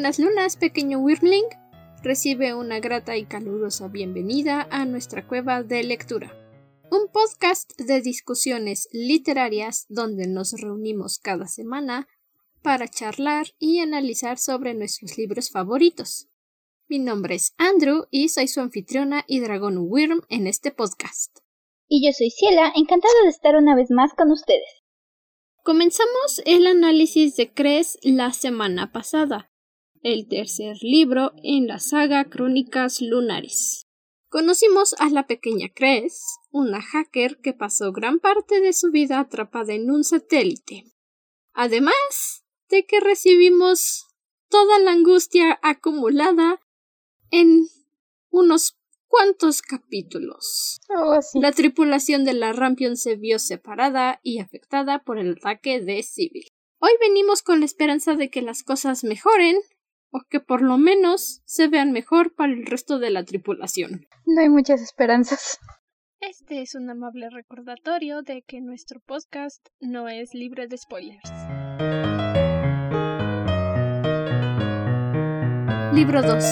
[0.00, 1.44] Buenas lunas, pequeño Wyrmling.
[2.02, 6.32] Recibe una grata y calurosa bienvenida a nuestra cueva de lectura.
[6.90, 12.08] Un podcast de discusiones literarias donde nos reunimos cada semana
[12.62, 16.30] para charlar y analizar sobre nuestros libros favoritos.
[16.88, 21.40] Mi nombre es Andrew y soy su anfitriona y dragón Wyrm en este podcast.
[21.88, 24.82] Y yo soy Ciela, encantada de estar una vez más con ustedes.
[25.62, 29.49] Comenzamos el análisis de Cres la semana pasada,
[30.02, 33.86] el tercer libro en la saga Crónicas Lunares.
[34.28, 39.74] Conocimos a la pequeña Cres, una hacker que pasó gran parte de su vida atrapada
[39.74, 40.84] en un satélite.
[41.52, 44.06] Además de que recibimos
[44.48, 46.60] toda la angustia acumulada
[47.30, 47.66] en
[48.30, 50.80] unos cuantos capítulos.
[50.96, 56.02] Oh, La tripulación de la Rampion se vio separada y afectada por el ataque de
[56.02, 56.46] Civil.
[56.78, 59.58] Hoy venimos con la esperanza de que las cosas mejoren
[60.10, 64.06] o que por lo menos se vean mejor para el resto de la tripulación.
[64.26, 65.58] No hay muchas esperanzas.
[66.20, 71.30] Este es un amable recordatorio de que nuestro podcast no es libre de spoilers.
[75.94, 76.44] Libro 2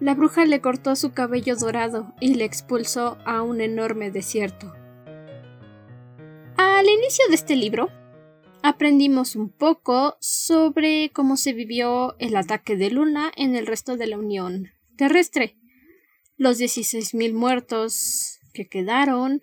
[0.00, 4.74] La bruja le cortó su cabello dorado y le expulsó a un enorme desierto.
[6.56, 7.88] Al inicio de este libro,
[8.64, 14.06] aprendimos un poco sobre cómo se vivió el ataque de Luna en el resto de
[14.06, 15.58] la Unión terrestre,
[16.38, 19.42] los 16.000 muertos que quedaron,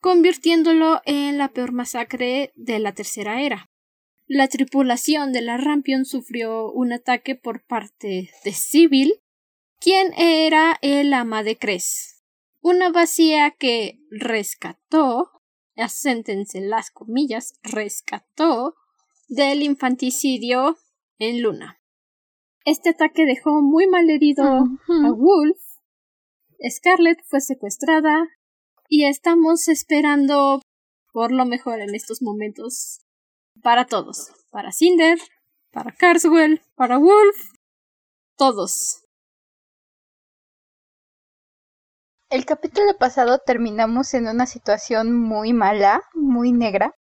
[0.00, 3.70] convirtiéndolo en la peor masacre de la Tercera Era.
[4.26, 9.20] La tripulación de la Rampion sufrió un ataque por parte de Civil,
[9.78, 12.24] quien era el ama de Cres,
[12.60, 15.37] una vacía que rescató,
[15.82, 18.74] aséntense las comillas, rescató
[19.28, 20.76] del infanticidio
[21.18, 21.80] en Luna.
[22.64, 25.58] Este ataque dejó muy mal herido a Wolf.
[26.68, 28.28] Scarlett fue secuestrada
[28.88, 30.60] y estamos esperando
[31.12, 33.00] por lo mejor en estos momentos
[33.62, 35.18] para todos, para Cinder,
[35.70, 37.36] para Carswell, para Wolf,
[38.36, 39.07] todos.
[42.30, 46.92] El capítulo pasado terminamos en una situación muy mala, muy negra,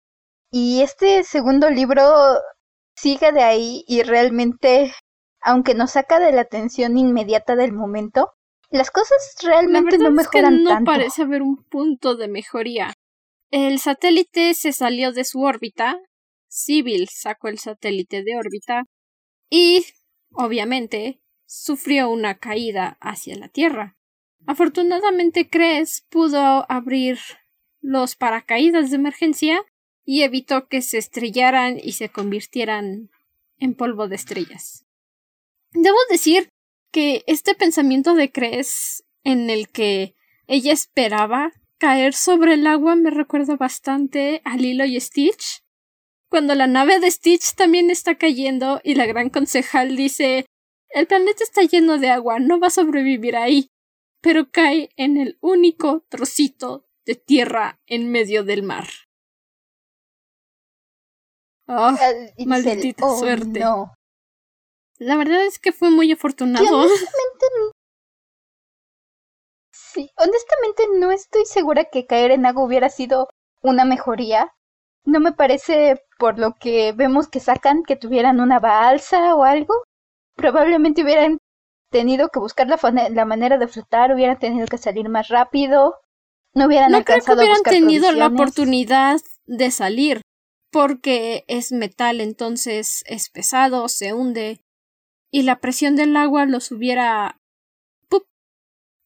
[0.53, 2.04] y este segundo libro
[2.94, 4.92] sigue de ahí y realmente,
[5.41, 8.34] aunque nos saca de la tensión inmediata del momento,
[8.70, 10.92] las cosas realmente no mejoran es que no tanto.
[10.92, 12.94] parece haber un punto de mejoría.
[13.50, 15.98] El satélite se salió de su órbita,
[16.48, 18.84] Civil sacó el satélite de órbita
[19.50, 19.84] y,
[20.32, 23.96] obviamente, sufrió una caída hacia la Tierra.
[24.47, 27.19] Afortunadamente, Cres pudo abrir
[27.81, 29.65] los paracaídas de emergencia
[30.05, 33.11] y evitó que se estrellaran y se convirtieran
[33.59, 34.87] en polvo de estrellas.
[35.73, 36.49] Debo decir
[36.93, 40.15] que este pensamiento de Cres en el que
[40.47, 45.62] ella esperaba caer sobre el agua me recuerda bastante a Lilo y Stitch.
[46.29, 50.47] Cuando la nave de Stitch también está cayendo y la gran concejal dice
[50.91, 53.69] el planeta está lleno de agua, no va a sobrevivir ahí
[54.26, 58.88] pero cae en el único trocito de tierra en medio del mar.
[61.69, 61.92] Oh,
[62.37, 63.60] y dice, maldita "Oh, suerte.
[63.60, 63.94] no".
[64.98, 66.64] La verdad es que fue muy Que afortunado.
[66.76, 67.70] honestamente, no-
[69.72, 73.28] sí, honestamente no estoy segura que caer en agua hubiera sido
[73.62, 74.53] una mejoría.
[75.04, 79.84] No me parece, por lo que vemos que sacan, que tuvieran una balsa o algo.
[80.34, 81.38] Probablemente hubieran
[81.91, 85.95] tenido que buscar la, manera de flotar, hubieran tenido que salir más rápido,
[86.55, 90.23] no hubieran No creo que alcanzado a hubieran tenido la oportunidad de salir,
[90.71, 94.65] porque es metal, entonces es pesado, se hunde,
[95.31, 97.41] y la presión del agua los hubiera...
[98.09, 98.27] ¡Pup!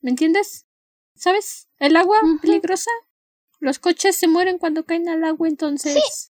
[0.00, 0.66] ¿Me entiendes?
[1.14, 1.68] ¿Sabes?
[1.78, 2.90] El agua peligrosa.
[3.58, 6.32] Los coches se mueren cuando caen al agua, entonces...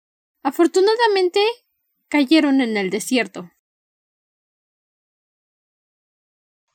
[0.42, 1.40] Afortunadamente,
[2.08, 3.50] cayeron en el desierto.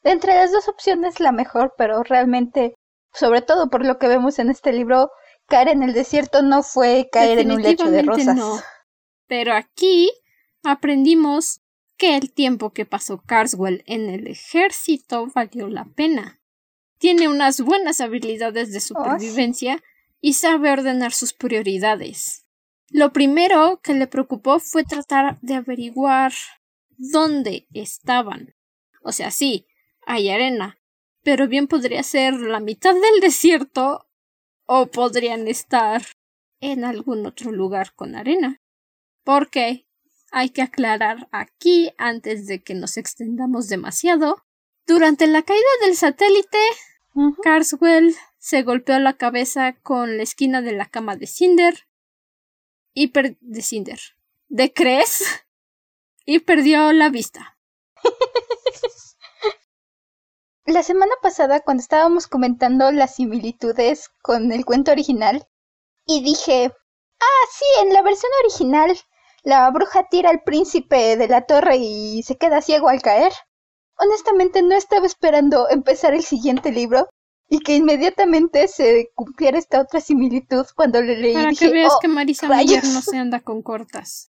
[0.05, 2.75] Entre las dos opciones la mejor, pero realmente,
[3.11, 5.09] sobre todo por lo que vemos en este libro,
[5.47, 8.35] caer en el desierto no fue caer en un lecho de rosas.
[8.35, 8.59] no.
[9.27, 10.11] Pero aquí
[10.63, 11.61] aprendimos
[11.97, 16.39] que el tiempo que pasó Carswell en el ejército valió la pena.
[16.99, 19.81] Tiene unas buenas habilidades de supervivencia
[20.21, 22.45] y sabe ordenar sus prioridades.
[22.89, 26.31] Lo primero que le preocupó fue tratar de averiguar
[26.89, 28.53] dónde estaban.
[29.01, 29.65] O sea, sí,
[30.05, 30.79] hay arena,
[31.23, 34.07] pero bien podría ser la mitad del desierto
[34.65, 36.03] o podrían estar
[36.59, 38.61] en algún otro lugar con arena.
[39.23, 39.87] Porque
[40.31, 44.43] hay que aclarar aquí, antes de que nos extendamos demasiado.
[44.85, 46.59] Durante la caída del satélite,
[47.41, 51.87] Carswell se golpeó la cabeza con la esquina de la cama de Cinder
[52.93, 53.99] y de Cinder,
[54.47, 55.23] de Cres
[56.25, 57.57] y perdió la vista.
[60.65, 65.47] La semana pasada, cuando estábamos comentando las similitudes con el cuento original,
[66.07, 66.71] y dije,
[67.19, 68.97] ah, sí, en la versión original,
[69.43, 73.31] la bruja tira al príncipe de la torre y se queda ciego al caer.
[73.97, 77.07] Honestamente no estaba esperando empezar el siguiente libro
[77.47, 81.33] y que inmediatamente se cumpliera esta otra similitud cuando le leí.
[81.33, 84.31] Para que veas oh, que Marisa Mayer no se anda con cortas.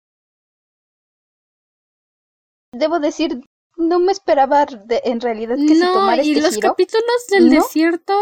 [2.72, 3.40] Debo decir,
[3.76, 8.14] no me esperaba en realidad que se tomara y este los capítulos del desierto,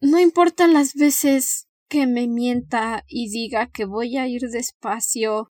[0.00, 5.50] no importa las veces que me mienta y diga que voy a ir despacio,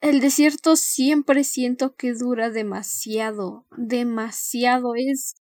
[0.00, 4.94] el desierto siempre siento que dura demasiado, demasiado.
[4.94, 5.34] Es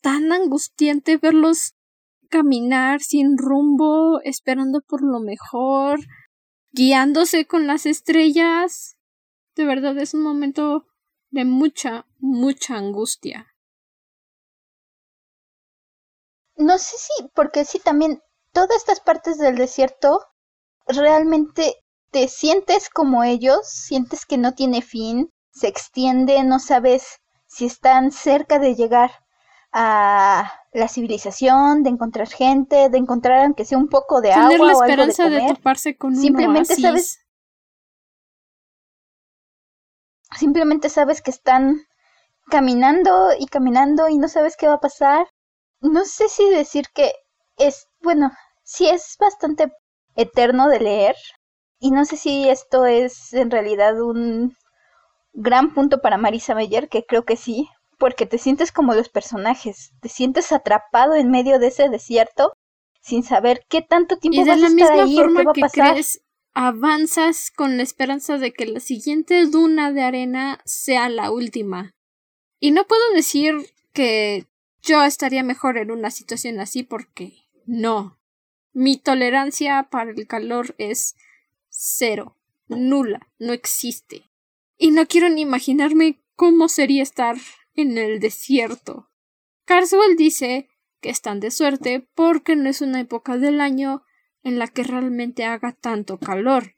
[0.00, 1.74] tan angustiante verlos
[2.28, 6.00] caminar sin rumbo, esperando por lo mejor,
[6.72, 8.96] guiándose con las estrellas.
[9.54, 10.86] De verdad es un momento
[11.30, 13.46] de mucha, mucha angustia.
[16.56, 20.20] No sé si, porque sí, también todas estas partes del desierto
[20.86, 21.76] realmente
[22.10, 28.10] te sientes como ellos, sientes que no tiene fin, se extiende, no sabes si están
[28.10, 29.10] cerca de llegar
[29.72, 34.66] a la civilización, de encontrar gente, de encontrar aunque sea un poco de Tener agua
[34.68, 37.25] la o esperanza algo de, de toparse con Simplemente sabes
[40.34, 41.82] Simplemente sabes que están
[42.48, 45.26] caminando y caminando y no sabes qué va a pasar.
[45.80, 47.12] No sé si decir que
[47.56, 48.32] es, bueno,
[48.62, 49.72] sí es bastante
[50.16, 51.16] eterno de leer,
[51.78, 54.56] y no sé si esto es en realidad un
[55.34, 57.68] gran punto para Marisa Meyer, que creo que sí,
[57.98, 62.52] porque te sientes como los personajes, te sientes atrapado en medio de ese desierto
[63.02, 65.96] sin saber qué tanto tiempo vas a estar ahí o qué va a pasar.
[66.58, 71.94] Avanzas con la esperanza de que la siguiente duna de arena sea la última.
[72.58, 73.54] Y no puedo decir
[73.92, 74.46] que
[74.80, 77.34] yo estaría mejor en una situación así porque
[77.66, 78.18] no.
[78.72, 81.14] Mi tolerancia para el calor es
[81.68, 82.38] cero,
[82.68, 84.22] nula, no existe.
[84.78, 87.36] Y no quiero ni imaginarme cómo sería estar
[87.74, 89.10] en el desierto.
[89.66, 90.70] Carswell dice
[91.02, 94.06] que están de suerte porque no es una época del año
[94.46, 96.76] en la que realmente haga tanto calor.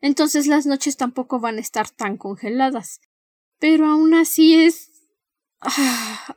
[0.00, 3.00] Entonces las noches tampoco van a estar tan congeladas.
[3.58, 4.90] Pero aún así es.
[5.60, 6.36] Ah,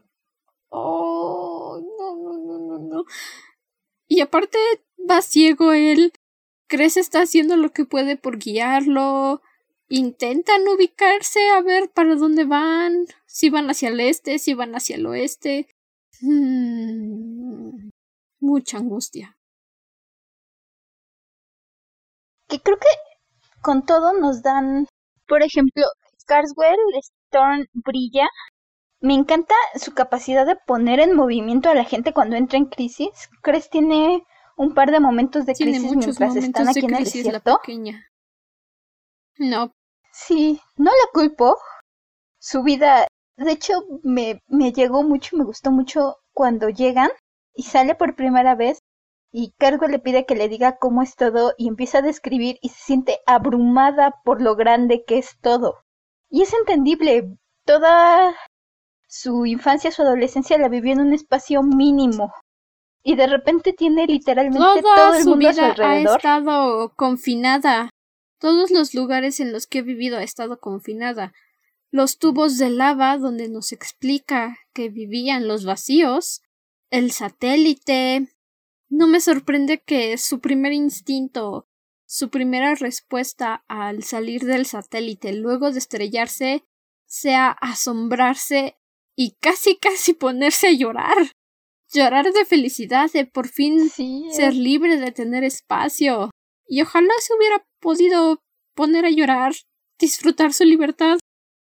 [0.69, 3.05] oh, no, no, no, no, no.
[4.07, 4.57] Y aparte
[5.09, 6.11] va ciego él
[6.67, 9.43] ¿Crees está haciendo lo que puede por guiarlo?
[9.89, 14.95] Intentan ubicarse a ver para dónde van, si van hacia el este, si van hacia
[14.95, 15.67] el oeste.
[16.19, 17.89] Hmm,
[18.39, 19.37] mucha angustia.
[22.53, 22.87] Que creo que
[23.63, 24.85] con todo nos dan,
[25.27, 25.85] por ejemplo,
[26.27, 26.77] Carswell,
[27.31, 28.29] Storm brilla.
[28.99, 33.09] Me encanta su capacidad de poner en movimiento a la gente cuando entra en crisis.
[33.41, 34.23] ¿Crees tiene
[34.55, 37.59] un par de momentos de crisis mientras están aquí en el desierto.
[39.39, 39.71] No.
[40.11, 41.57] Sí, no la culpo.
[42.39, 47.09] Su vida, de hecho, me, me llegó mucho, me gustó mucho cuando llegan
[47.55, 48.77] y sale por primera vez
[49.33, 52.69] y Cargo le pide que le diga cómo es todo y empieza a describir y
[52.69, 55.83] se siente abrumada por lo grande que es todo.
[56.29, 57.35] Y es entendible,
[57.65, 58.33] toda
[59.07, 62.31] su infancia, su adolescencia la vivió en un espacio mínimo,
[63.03, 66.07] y de repente tiene literalmente todo el mundo a su alrededor.
[66.13, 67.89] Ha estado confinada.
[68.39, 71.33] Todos los lugares en los que he vivido ha estado confinada.
[71.91, 76.41] Los tubos de lava donde nos explica que vivían los vacíos.
[76.89, 78.29] El satélite.
[78.93, 81.67] No me sorprende que su primer instinto,
[82.05, 86.63] su primera respuesta al salir del satélite luego de estrellarse
[87.07, 88.77] sea asombrarse
[89.15, 91.31] y casi casi ponerse a llorar
[91.93, 96.31] llorar de felicidad de por fin ser libre de tener espacio.
[96.67, 98.41] Y ojalá se hubiera podido
[98.75, 99.53] poner a llorar,
[99.99, 101.19] disfrutar su libertad.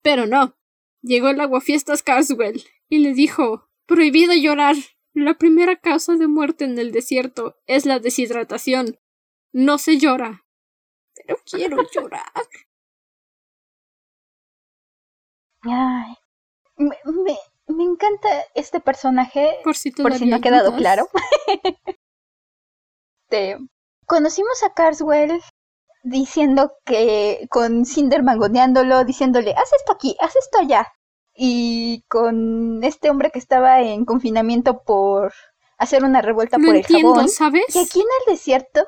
[0.02, 0.56] Pero no.
[1.02, 4.76] Llegó el aguafiestas Caswell y le dijo Prohibido llorar.
[5.14, 8.98] La primera causa de muerte en el desierto es la deshidratación.
[9.52, 10.44] No se llora.
[11.14, 12.32] Pero quiero llorar.
[15.62, 16.14] Ay.
[16.76, 19.92] Me, me, me encanta este personaje, por si,
[20.26, 21.08] no ha quedado claro.
[24.06, 25.40] Conocimos a Carswell
[26.02, 30.92] diciendo que con Cinder mangoneándolo, diciéndole, haz esto aquí, haz esto allá.
[31.34, 35.32] Y con este hombre que estaba en confinamiento por
[35.78, 37.28] hacer una revuelta por el jabón.
[37.28, 37.74] ¿sabes?
[37.74, 38.86] Y aquí en el desierto.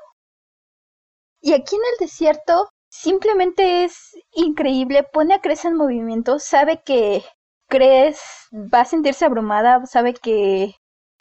[1.41, 5.03] Y aquí en el desierto simplemente es increíble.
[5.03, 6.39] Pone a Cres en movimiento.
[6.39, 7.25] Sabe que
[7.69, 8.21] Cres
[8.53, 9.85] va a sentirse abrumada.
[9.87, 10.75] Sabe que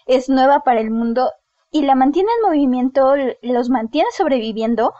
[0.06, 1.32] es nueva para el mundo.
[1.72, 3.16] Y la mantiene en movimiento.
[3.42, 4.94] Los mantiene sobreviviendo.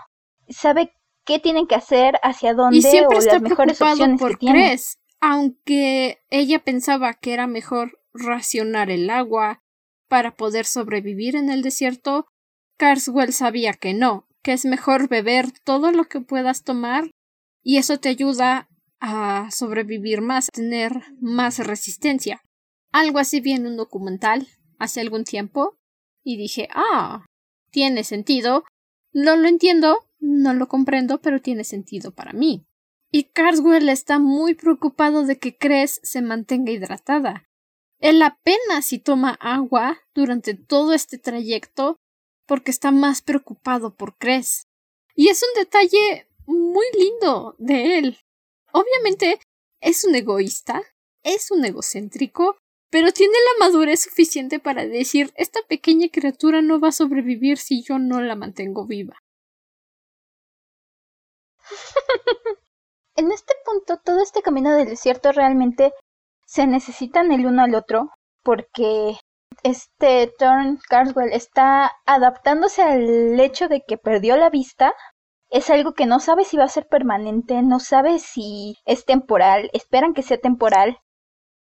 [0.50, 0.92] Sabe
[1.26, 4.48] qué tienen que hacer, hacia dónde y siempre o está las mejores opciones por que.
[4.48, 9.62] Cres, aunque ella pensaba que era mejor racionar el agua,
[10.08, 12.28] para poder sobrevivir en el desierto,
[12.78, 17.10] Carswell sabía que no, que es mejor beber todo lo que puedas tomar
[17.64, 18.70] y eso te ayuda
[19.00, 22.42] a sobrevivir más, a tener más resistencia.
[22.92, 25.76] Algo así vi en un documental hace algún tiempo
[26.24, 27.26] y dije, ah,
[27.72, 28.64] tiene sentido.
[29.14, 32.66] No lo entiendo, no lo comprendo, pero tiene sentido para mí.
[33.12, 37.46] Y Carswell está muy preocupado de que Cres se mantenga hidratada.
[38.00, 41.98] Él apenas si toma agua durante todo este trayecto
[42.46, 44.68] porque está más preocupado por Cres.
[45.16, 48.18] Y es un detalle muy lindo de él.
[48.72, 49.40] Obviamente
[49.82, 50.82] es un egoísta,
[51.24, 52.58] es un egocéntrico,
[52.92, 57.84] pero tiene la madurez suficiente para decir esta pequeña criatura no va a sobrevivir si
[57.84, 59.18] yo no la mantengo viva.
[63.16, 65.94] en este punto, todo este camino del desierto realmente
[66.46, 68.10] se necesitan el uno al otro
[68.44, 69.18] porque
[69.64, 74.94] este Thorn Carswell está adaptándose al hecho de que perdió la vista.
[75.50, 79.70] Es algo que no sabe si va a ser permanente, no sabe si es temporal,
[79.74, 81.00] esperan que sea temporal.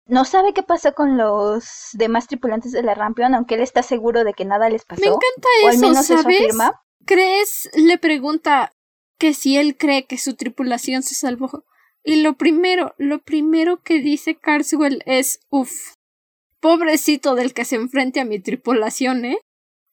[0.06, 4.24] No sabe qué pasó con los demás tripulantes de la Rampion, aunque él está seguro
[4.24, 5.00] de que nada les pasó.
[5.00, 6.26] Me encanta eso, al menos ¿sabes?
[6.26, 6.82] Eso afirma.
[7.06, 7.70] ¿Crees?
[7.74, 8.70] Le pregunta
[9.18, 11.64] que si él cree que su tripulación se salvó.
[12.02, 15.94] Y lo primero, lo primero que dice Carswell es uff.
[16.60, 19.38] Pobrecito del que se enfrente a mi tripulación, ¿eh?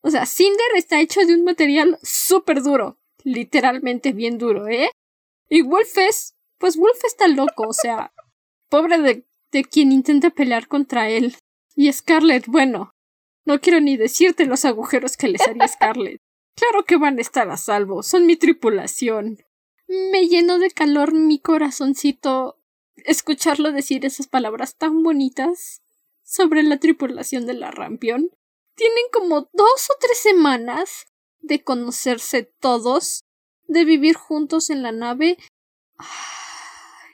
[0.02, 2.98] O sea, Cinder está hecho de un material súper duro.
[3.24, 4.90] Literalmente bien duro, ¿eh?
[5.48, 6.34] Y Wolf es.
[6.58, 8.14] Pues Wolf está loco, o sea.
[8.70, 11.36] Pobre de, de quien intenta pelear contra él.
[11.76, 12.92] Y Scarlett, bueno.
[13.46, 16.22] No quiero ni decirte los agujeros que les haría Scarlett.
[16.56, 19.38] Claro que van a estar a salvo, son mi tripulación
[19.92, 22.58] me llenó de calor mi corazoncito
[22.96, 25.82] escucharlo decir esas palabras tan bonitas
[26.24, 28.30] sobre la tripulación de la Rampión.
[28.76, 31.08] Tienen como dos o tres semanas
[31.42, 33.26] de conocerse todos,
[33.68, 35.38] de vivir juntos en la nave.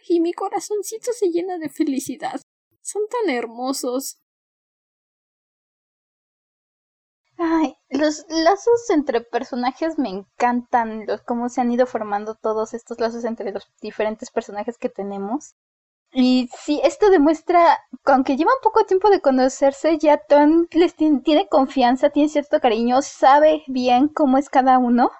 [0.07, 2.39] Y mi corazoncito se llena de felicidad.
[2.81, 4.19] Son tan hermosos.
[7.39, 12.99] Ay, los lazos entre personajes me encantan, los cómo se han ido formando todos estos
[12.99, 15.55] lazos entre los diferentes personajes que tenemos.
[16.11, 21.47] Y sí, esto demuestra, aunque lleva un poco tiempo de conocerse, ya Tom les tiene
[21.49, 25.11] confianza, tiene cierto cariño, sabe bien cómo es cada uno.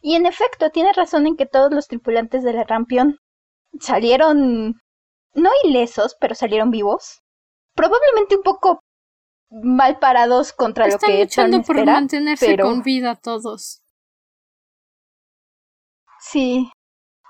[0.00, 3.18] Y en efecto, tiene razón en que todos los tripulantes de la Rampion
[3.80, 4.80] salieron,
[5.34, 7.22] no ilesos, pero salieron vivos.
[7.74, 8.83] Probablemente un poco
[9.50, 13.82] mal parados contra lo que luchando por mantenerse con vida todos.
[16.20, 16.70] Sí.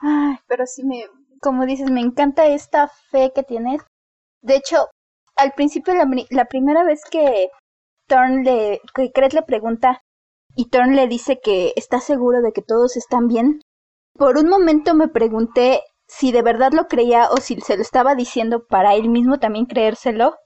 [0.00, 1.06] Ay, pero sí me,
[1.40, 3.82] como dices, me encanta esta fe que tienes.
[4.42, 4.88] De hecho,
[5.36, 7.48] al principio la, la primera vez que
[8.08, 10.02] Thorn le, que le pregunta
[10.56, 13.60] y Thorn le dice que está seguro de que todos están bien,
[14.16, 18.14] por un momento me pregunté si de verdad lo creía o si se lo estaba
[18.14, 20.36] diciendo para él mismo también creérselo.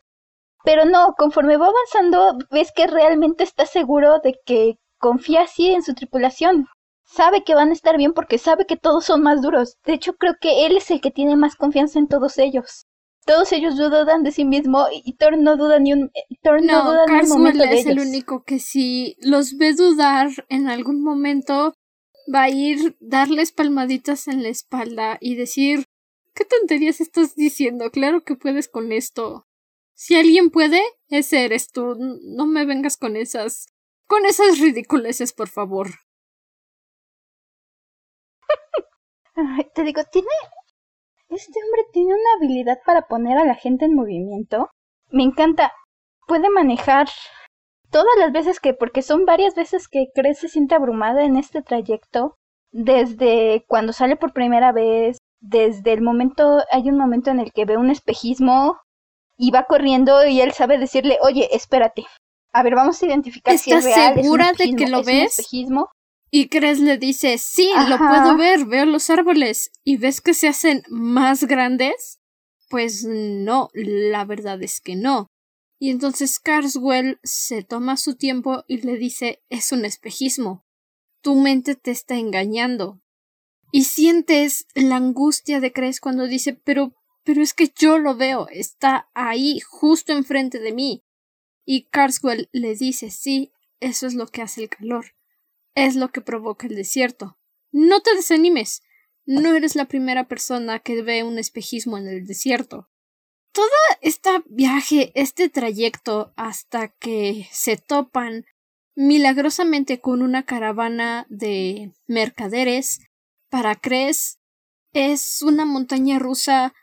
[0.64, 5.82] Pero no, conforme va avanzando, ves que realmente está seguro de que confía así en
[5.82, 6.66] su tripulación.
[7.04, 9.76] Sabe que van a estar bien porque sabe que todos son más duros.
[9.84, 12.84] De hecho, creo que él es el que tiene más confianza en todos ellos.
[13.24, 16.10] Todos ellos dudan de sí mismo y Thor no duda ni un
[16.42, 20.30] Thor no, duda ni un momento de es el único que si los ve dudar
[20.48, 21.74] en algún momento
[22.34, 25.84] va a ir darles palmaditas en la espalda y decir
[26.38, 27.90] ¿Qué tonterías estás diciendo?
[27.90, 29.47] Claro que puedes con esto.
[30.00, 31.96] Si alguien puede, ese eres tú.
[31.98, 33.66] No me vengas con esas.
[34.06, 35.88] con esas ridiculeces, por favor.
[39.74, 40.28] Te digo, tiene.
[41.28, 44.70] Este hombre tiene una habilidad para poner a la gente en movimiento.
[45.10, 45.72] Me encanta.
[46.28, 47.08] Puede manejar
[47.90, 51.60] todas las veces que, porque son varias veces que cree se siente abrumada en este
[51.60, 52.36] trayecto.
[52.70, 57.64] Desde cuando sale por primera vez, desde el momento, hay un momento en el que
[57.64, 58.78] ve un espejismo
[59.38, 62.04] y va corriendo y él sabe decirle, oye, espérate.
[62.52, 64.14] A ver, vamos a identificar si es real.
[64.16, 65.38] segura de que lo ves?
[65.38, 65.90] espejismo.
[66.30, 69.70] Y Cres le dice, sí, lo puedo ver, veo los árboles.
[69.84, 72.18] ¿Y ves que se hacen más grandes?
[72.68, 75.28] Pues no, la verdad es que no.
[75.78, 80.64] Y entonces Carswell se toma su tiempo y le dice es un espejismo.
[81.22, 83.00] Tu mente te está engañando.
[83.70, 86.92] Y sientes la angustia de Cres cuando dice pero
[87.28, 91.04] pero es que yo lo veo, está ahí, justo enfrente de mí.
[91.66, 95.04] Y Carswell le dice sí, eso es lo que hace el calor
[95.86, 97.38] es lo que provoca el desierto.
[97.70, 98.82] No te desanimes.
[99.26, 102.88] No eres la primera persona que ve un espejismo en el desierto.
[103.52, 103.66] Todo
[104.00, 108.44] este viaje, este trayecto hasta que se topan
[108.96, 113.00] milagrosamente con una caravana de mercaderes
[113.48, 114.40] para Cres
[114.92, 116.74] es una montaña rusa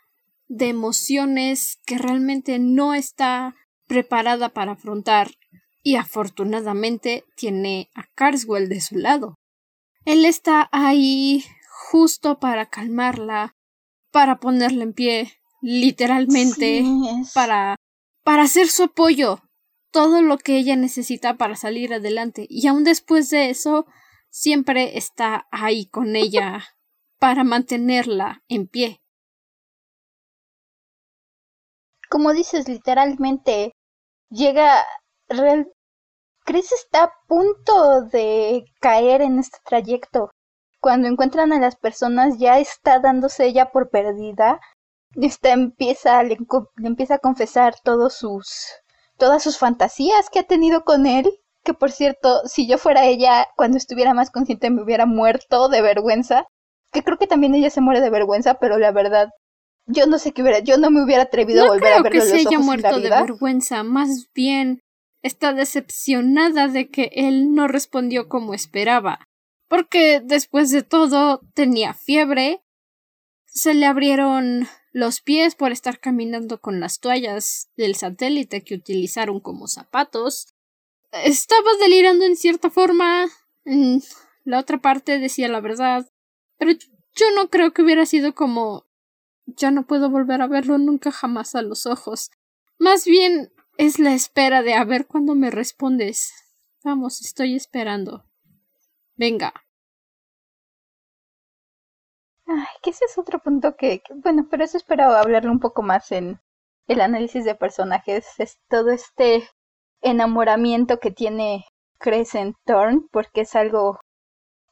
[0.48, 3.54] de emociones que realmente no está
[3.86, 5.30] preparada para afrontar
[5.82, 9.34] y afortunadamente tiene a Carswell de su lado.
[10.04, 11.44] Él está ahí
[11.90, 13.54] justo para calmarla,
[14.10, 16.84] para ponerla en pie, literalmente,
[17.34, 17.76] para
[18.26, 19.40] para hacer su apoyo,
[19.92, 22.44] todo lo que ella necesita para salir adelante.
[22.50, 23.86] Y aún después de eso,
[24.30, 26.64] siempre está ahí con ella
[27.20, 29.00] para mantenerla en pie.
[32.08, 33.72] Como dices, literalmente
[34.30, 34.84] llega
[35.28, 35.68] real,
[36.44, 40.30] Chris está a punto de caer en este trayecto.
[40.80, 44.60] Cuando encuentran a las personas ya está dándose ella por perdida.
[45.16, 46.38] Esta empieza, le,
[46.84, 48.68] empieza a confesar todos sus,
[49.16, 51.28] todas sus fantasías que ha tenido con él.
[51.64, 55.82] Que por cierto, si yo fuera ella, cuando estuviera más consciente me hubiera muerto de
[55.82, 56.46] vergüenza.
[56.92, 59.30] Que creo que también ella se muere de vergüenza, pero la verdad,
[59.86, 62.26] yo no sé qué hubiera, yo no me hubiera atrevido a volver a verlo que
[62.26, 64.80] se haya muerto de vergüenza, más bien
[65.22, 69.24] está decepcionada de que él no respondió como esperaba,
[69.68, 72.62] porque después de todo tenía fiebre,
[73.46, 79.40] se le abrieron los pies por estar caminando con las toallas del satélite que utilizaron
[79.40, 80.54] como zapatos.
[81.12, 83.26] Estaba delirando en cierta forma.
[84.44, 86.08] La otra parte decía la verdad.
[86.58, 86.72] Pero
[87.14, 88.85] yo no creo que hubiera sido como
[89.46, 92.30] ya no puedo volver a verlo nunca jamás a los ojos.
[92.78, 96.32] Más bien es la espera de a ver cuándo me respondes.
[96.84, 98.24] Vamos, estoy esperando.
[99.16, 99.52] Venga.
[102.46, 106.12] Ay, que ese es otro punto que, bueno, pero eso espero hablarlo un poco más
[106.12, 106.40] en
[106.86, 108.26] el análisis de personajes.
[108.38, 109.48] Es todo este
[110.00, 111.64] enamoramiento que tiene
[111.98, 114.00] Crescent Thorn, porque es algo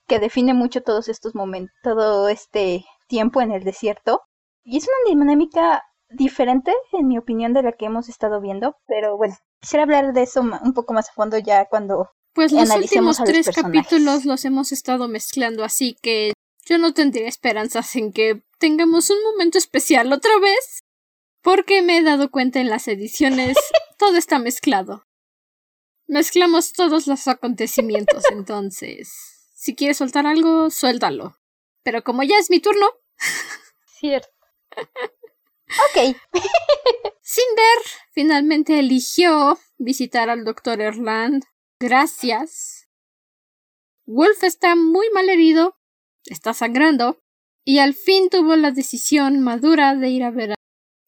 [0.06, 4.22] que define mucho todos estos momentos, todo este tiempo en el desierto.
[4.64, 9.16] Y es una dinámica diferente, en mi opinión, de la que hemos estado viendo, pero
[9.16, 12.10] bueno, quisiera hablar de eso un poco más a fondo ya cuando...
[12.32, 16.32] Pues los últimos tres capítulos los hemos estado mezclando, así que
[16.64, 20.80] yo no tendría esperanzas en que tengamos un momento especial otra vez,
[21.42, 23.56] porque me he dado cuenta en las ediciones,
[23.98, 25.04] todo está mezclado.
[26.06, 29.12] Mezclamos todos los acontecimientos, entonces,
[29.54, 31.36] si quieres soltar algo, suéltalo.
[31.82, 32.86] Pero como ya es mi turno...
[34.00, 34.33] Cierto.
[35.66, 36.16] Ok.
[37.22, 37.78] Cinder
[38.12, 41.44] finalmente eligió visitar al doctor Erland.
[41.80, 42.88] Gracias.
[44.06, 45.78] Wolf está muy mal herido,
[46.26, 47.22] está sangrando,
[47.64, 50.54] y al fin tuvo la decisión madura de ir a ver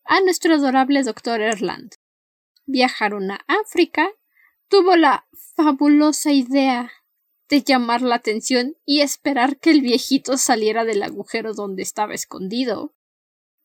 [0.05, 1.93] a nuestro adorable doctor Erland.
[2.65, 4.11] Viajaron a África,
[4.69, 6.91] tuvo la fabulosa idea
[7.49, 12.96] de llamar la atención y esperar que el viejito saliera del agujero donde estaba escondido.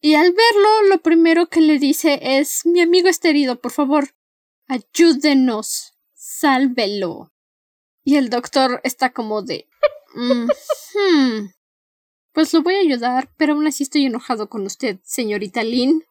[0.03, 4.15] Y al verlo, lo primero que le dice es Mi amigo está herido, por favor.
[4.67, 5.93] Ayúdenos.
[6.13, 7.31] Sálvelo.
[8.03, 9.69] Y el doctor está como de
[10.15, 10.47] mm,
[10.95, 11.53] hmm,
[12.31, 16.03] Pues lo voy a ayudar, pero aún así estoy enojado con usted, señorita Lynn.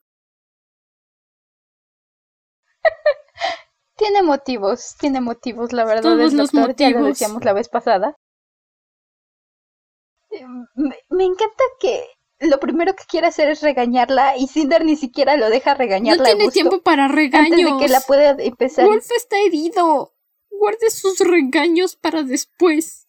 [3.96, 6.03] tiene motivos, tiene motivos, la verdad.
[6.03, 6.76] Todos los motivos.
[6.76, 8.14] Ya lo decíamos la vez pasada.
[10.31, 10.46] Eh,
[11.09, 12.07] me encanta que
[12.40, 16.24] lo primero que quiere hacer es regañarla y Cinder ni siquiera lo deja regañarla.
[16.24, 17.53] No tiene tiempo para regaños.
[17.53, 18.87] Antes de que la pueda empezar.
[18.87, 20.14] Wolf está herido.
[20.50, 23.09] Guarde sus regaños para después.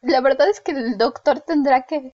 [0.00, 2.14] La verdad es que el doctor tendrá que...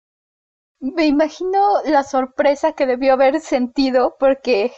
[0.78, 4.72] Me imagino la sorpresa que debió haber sentido porque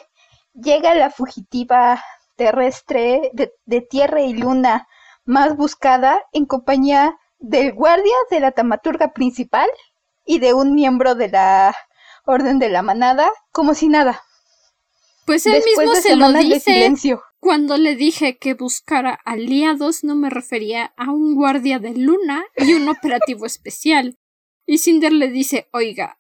[0.55, 2.03] llega la fugitiva
[2.37, 4.89] terrestre de, de tierra y luna
[5.25, 9.69] más buscada en compañía del guardia de la tamaturga principal
[10.25, 11.75] y de un miembro de la
[12.25, 14.23] Orden de la Manada, como si nada.
[15.27, 16.93] Pues él mismo se lo dice.
[17.41, 22.75] Cuando le dije que buscara aliados no me refería a un guardia de luna y
[22.75, 24.19] un operativo especial.
[24.67, 26.19] Y Cinder le dice Oiga,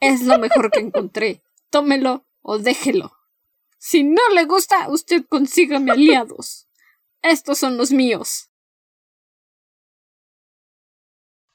[0.00, 1.42] es lo mejor que encontré.
[1.70, 3.12] Tómelo o déjelo.
[3.78, 6.68] Si no le gusta, usted consígame aliados.
[7.22, 8.47] Estos son los míos.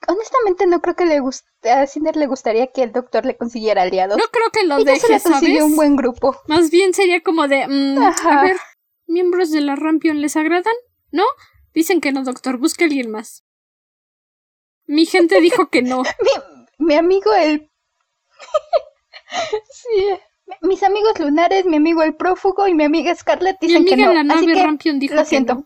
[0.07, 3.83] Honestamente no creo que le guste, a Cinder le gustaría que el doctor le consiguiera
[3.83, 4.17] aliados.
[4.17, 6.35] No creo que lo deje, se un buen grupo.
[6.47, 8.57] Más bien sería como de, mm, a ver,
[9.07, 10.75] miembros de la Rampion les agradan,
[11.11, 11.23] ¿no?
[11.73, 13.45] Dicen que no, doctor, busque a alguien más.
[14.85, 16.03] Mi gente dijo que no.
[16.77, 17.69] mi, mi amigo el
[19.71, 20.05] sí,
[20.61, 24.13] mis amigos lunares, mi amigo el prófugo y mi amiga Scarlett dicen que no.
[24.13, 25.65] la nave Rampion dijo lo siento.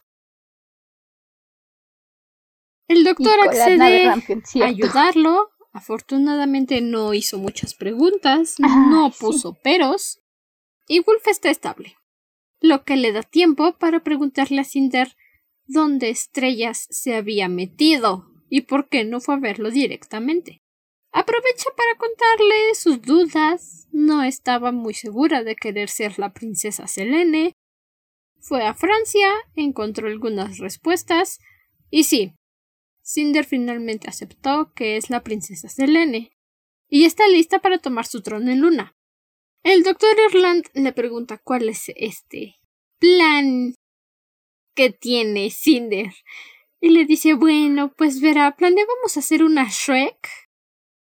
[2.87, 5.49] El doctor accede a ayudarlo.
[5.73, 10.19] Afortunadamente no hizo muchas preguntas, ah, no puso peros.
[10.87, 11.97] Y Wolf está estable.
[12.59, 15.15] Lo que le da tiempo para preguntarle a Cinder
[15.65, 20.61] dónde Estrellas se había metido y por qué no fue a verlo directamente.
[21.11, 23.87] Aprovecha para contarle sus dudas.
[23.91, 27.53] No estaba muy segura de querer ser la princesa Selene.
[28.39, 31.39] Fue a Francia, encontró algunas respuestas.
[31.89, 32.33] Y sí,
[33.07, 36.33] Cinder finalmente aceptó que es la princesa Selene.
[36.89, 38.97] Y está lista para tomar su trono en Luna.
[39.63, 42.59] El doctor Erland le pregunta cuál es este
[42.99, 43.75] plan
[44.75, 46.13] que tiene Cinder.
[46.81, 50.29] Y le dice, bueno, pues verá, planeábamos hacer una Shrek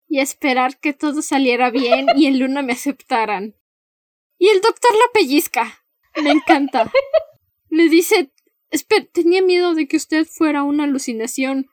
[0.08, 3.56] y esperar que todo saliera bien y en Luna me aceptaran.
[4.38, 5.84] Y el doctor la pellizca.
[6.22, 6.90] Me encanta.
[7.68, 8.32] Le dice
[8.70, 11.68] Espera, tenía miedo de que usted fuera una alucinación.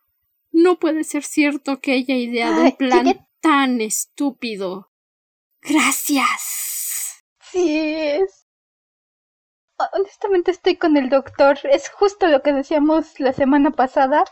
[0.58, 4.92] No puede ser cierto que haya ideado un plan tan estúpido.
[5.62, 7.24] Gracias.
[7.40, 8.48] Sí es.
[9.94, 11.60] Honestamente estoy con el doctor.
[11.64, 14.24] Es justo lo que decíamos la semana pasada.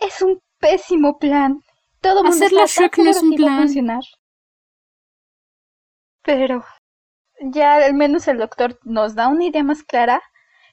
[0.00, 1.62] Es un pésimo plan.
[2.00, 3.58] Todo Hacer la Shrek no es un plan.
[3.58, 4.02] Funcionar.
[6.22, 6.64] Pero
[7.40, 10.20] ya al menos el doctor nos da una idea más clara.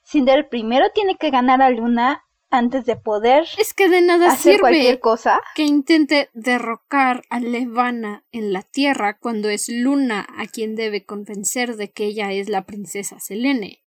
[0.04, 2.25] Cinder primero tiene que ganar a Luna
[2.58, 7.39] antes de poder es que de nada hacer sirve cualquier cosa que intente derrocar a
[7.39, 12.50] Levana en la Tierra cuando es Luna a quien debe convencer de que ella es
[12.50, 13.84] la princesa Selene.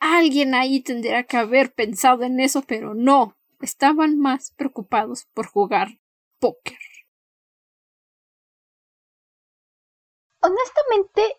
[0.00, 3.36] Alguien ahí tendría que haber pensado en eso, pero no.
[3.60, 5.98] Estaban más preocupados por jugar
[6.38, 6.78] póker.
[10.42, 11.36] Honestamente,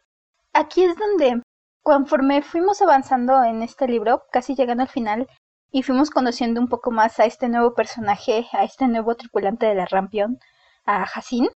[0.53, 1.41] aquí es donde,
[1.81, 5.27] conforme fuimos avanzando en este libro, casi llegando al final,
[5.71, 9.75] y fuimos conociendo un poco más a este nuevo personaje, a este nuevo tripulante de
[9.75, 10.39] la Rampion,
[10.85, 11.49] a Jacin,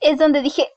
[0.00, 0.68] es donde dije,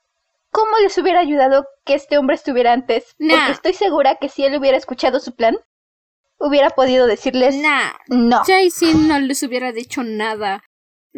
[0.52, 3.16] ¿cómo les hubiera ayudado que este hombre estuviera antes?
[3.18, 5.58] Porque estoy segura que si él hubiera escuchado su plan,
[6.40, 8.44] hubiera podido decirles nah, no.
[8.46, 10.64] Jason no les hubiera dicho nada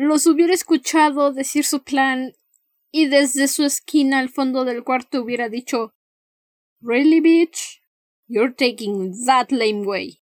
[0.02, 2.32] los hubiera escuchado decir su plan
[2.90, 5.92] y desde su esquina al fondo del cuarto hubiera dicho
[6.80, 7.82] Really, bitch?
[8.26, 10.19] You're taking that lame way.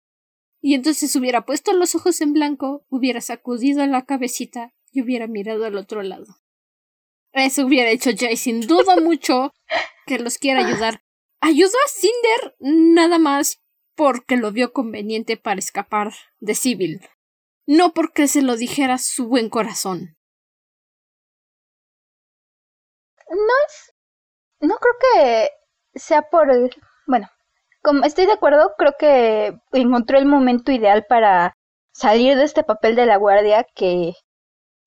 [0.66, 5.64] Y entonces hubiera puesto los ojos en blanco, hubiera sacudido la cabecita y hubiera mirado
[5.64, 6.26] al otro lado.
[7.33, 9.52] Eso hubiera hecho Jay sin duda mucho
[10.07, 11.02] que los quiera ayudar.
[11.40, 13.62] Ayudó a Cinder nada más
[13.94, 17.00] porque lo vio conveniente para escapar de Civil
[17.66, 20.16] no porque se lo dijera su buen corazón.
[23.29, 23.94] No es.
[24.61, 25.50] No creo que
[25.98, 26.70] sea por el.
[27.07, 27.29] Bueno,
[27.87, 31.53] como estoy de acuerdo, creo que encontró el momento ideal para
[31.92, 34.14] salir de este papel de la guardia que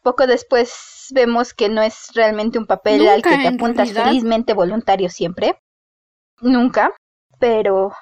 [0.04, 5.10] poco después vemos que no es realmente un papel al que te apuntas felizmente voluntario
[5.10, 5.58] siempre.
[6.42, 6.94] Nunca.
[7.40, 7.94] Pero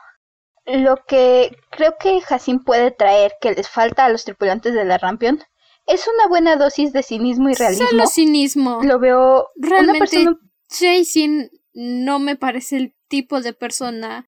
[0.66, 4.98] lo que creo que Jacin puede traer que les falta a los tripulantes de la
[4.98, 5.44] Rampion
[5.86, 7.88] es una buena dosis de cinismo y realismo.
[7.88, 8.80] Solo cinismo.
[8.82, 10.26] Lo veo realmente.
[10.72, 14.28] Jason no me parece el tipo de persona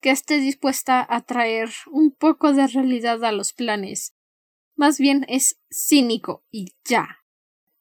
[0.00, 4.14] que esté dispuesta a traer un poco de realidad a los planes.
[4.76, 7.18] Más bien es cínico y ya.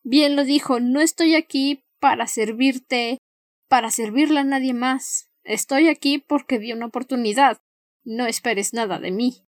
[0.03, 3.19] Bien lo dijo, no estoy aquí para servirte,
[3.67, 5.29] para servirle a nadie más.
[5.43, 7.57] Estoy aquí porque vi una oportunidad.
[8.03, 9.45] No esperes nada de mí.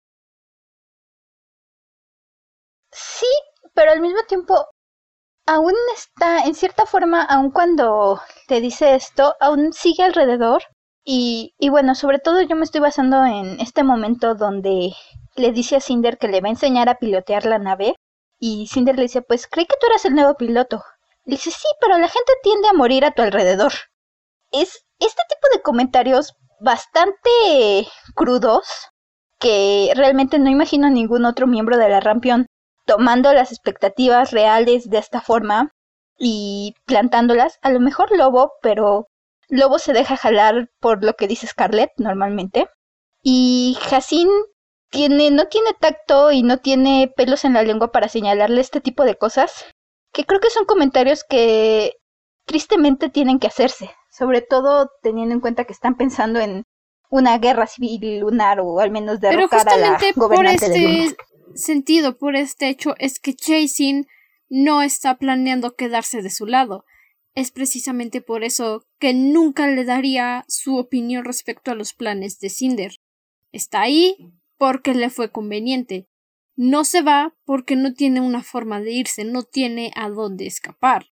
[2.92, 3.26] Sí,
[3.74, 4.54] pero al mismo tiempo
[5.46, 10.62] aún está, en cierta forma, aun cuando te dice esto, aún sigue alrededor.
[11.04, 14.94] Y, y bueno, sobre todo yo me estoy basando en este momento donde
[15.36, 17.96] le dice a Cinder que le va a enseñar a pilotear la nave.
[18.38, 20.82] Y Cinder le dice, pues creí que tú eras el nuevo piloto.
[21.24, 23.72] Le dice, sí, pero la gente tiende a morir a tu alrededor.
[24.50, 28.66] Es este tipo de comentarios bastante crudos
[29.38, 32.46] que realmente no imagino ningún otro miembro de la Rampion
[32.86, 35.70] tomando las expectativas reales de esta forma
[36.18, 37.58] y plantándolas.
[37.62, 39.08] A lo mejor Lobo, pero
[39.48, 42.68] Lobo se deja jalar por lo que dice Scarlett normalmente.
[43.22, 44.28] Y Jacin
[44.90, 49.04] tiene, no tiene tacto y no tiene pelos en la lengua para señalarle este tipo
[49.04, 49.64] de cosas,
[50.12, 51.94] que creo que son comentarios que
[52.44, 56.64] tristemente tienen que hacerse, sobre todo teniendo en cuenta que están pensando en
[57.10, 61.16] una guerra civil lunar o al menos derrocar a la gobernante por este
[61.54, 64.06] sentido, por este hecho, es que Chasing
[64.48, 66.84] no está planeando quedarse de su lado.
[67.34, 72.48] Es precisamente por eso que nunca le daría su opinión respecto a los planes de
[72.48, 72.96] Cinder.
[73.50, 74.16] Está ahí
[74.56, 76.06] porque le fue conveniente.
[76.56, 81.06] No se va porque no tiene una forma de irse, no tiene a dónde escapar.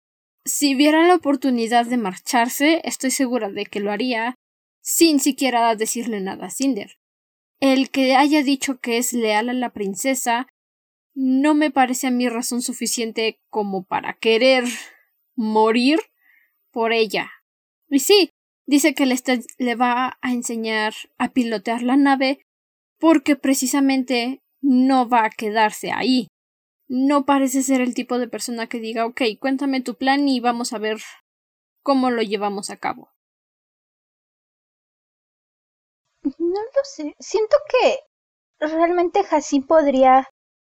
[0.45, 4.35] Si viera la oportunidad de marcharse, estoy segura de que lo haría
[4.83, 6.99] sin siquiera decirle nada a Cinder.
[7.61, 10.47] El que haya dicho que es leal a la princesa
[11.15, 14.65] no me parece a mí razón suficiente como para querer
[15.35, 16.01] morir
[16.73, 17.31] por ella.
[17.89, 18.31] Y sí,
[18.67, 19.17] dice que le,
[19.59, 22.43] le va a enseñar a pilotear la nave
[22.99, 26.29] porque precisamente no va a quedarse ahí.
[26.89, 30.73] No parece ser el tipo de persona que diga ok, cuéntame tu plan y vamos
[30.73, 30.99] a ver
[31.83, 33.11] cómo lo llevamos a cabo.
[36.23, 37.15] No lo sé.
[37.19, 37.99] Siento que
[38.59, 40.29] realmente Hassim podría.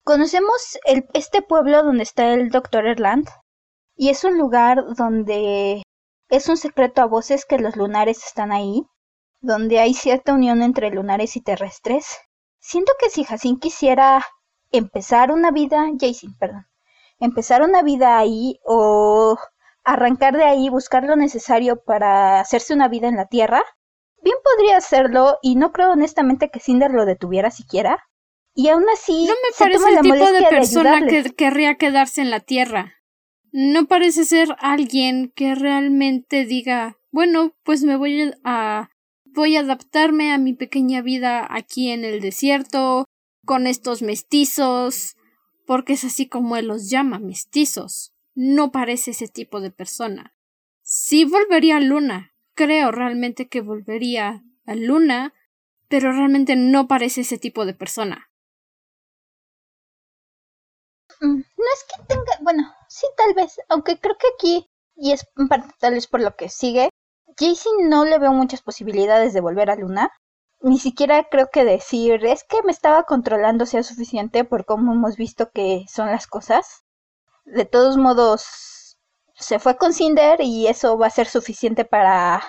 [0.04, 0.78] Conocemos
[1.14, 3.28] este pueblo donde está el Doctor Erland.
[3.96, 5.82] Y es un lugar donde
[6.28, 8.86] es un secreto a voces que los lunares están ahí
[9.40, 12.18] donde hay cierta unión entre lunares y terrestres.
[12.58, 14.24] Siento que si Jacin quisiera
[14.72, 16.66] empezar una vida, Jason, perdón,
[17.20, 19.38] empezar una vida ahí o
[19.84, 23.62] arrancar de ahí, buscar lo necesario para hacerse una vida en la Tierra,
[24.20, 28.04] bien podría hacerlo y no creo honestamente que Cinder lo detuviera siquiera.
[28.52, 32.40] Y aún así, no me parece el tipo de persona que querría quedarse en la
[32.40, 32.94] Tierra.
[33.58, 38.90] No parece ser alguien que realmente diga, bueno, pues me voy a
[39.24, 43.06] voy a adaptarme a mi pequeña vida aquí en el desierto,
[43.46, 45.16] con estos mestizos,
[45.66, 48.12] porque es así como él los llama, mestizos.
[48.34, 50.34] No parece ese tipo de persona.
[50.82, 55.32] Sí volvería a Luna, creo realmente que volvería a Luna,
[55.88, 58.28] pero realmente no parece ese tipo de persona.
[61.56, 65.26] Mm, no es que tenga, bueno, sí tal vez, aunque creo que aquí, y es
[65.78, 66.90] tal vez por lo que sigue,
[67.38, 70.10] Jaycee no le veo muchas posibilidades de volver a Luna.
[70.60, 75.16] Ni siquiera creo que decir es que me estaba controlando sea suficiente por cómo hemos
[75.16, 76.84] visto que son las cosas.
[77.44, 78.98] De todos modos,
[79.34, 82.42] se fue con Cinder y eso va a ser suficiente para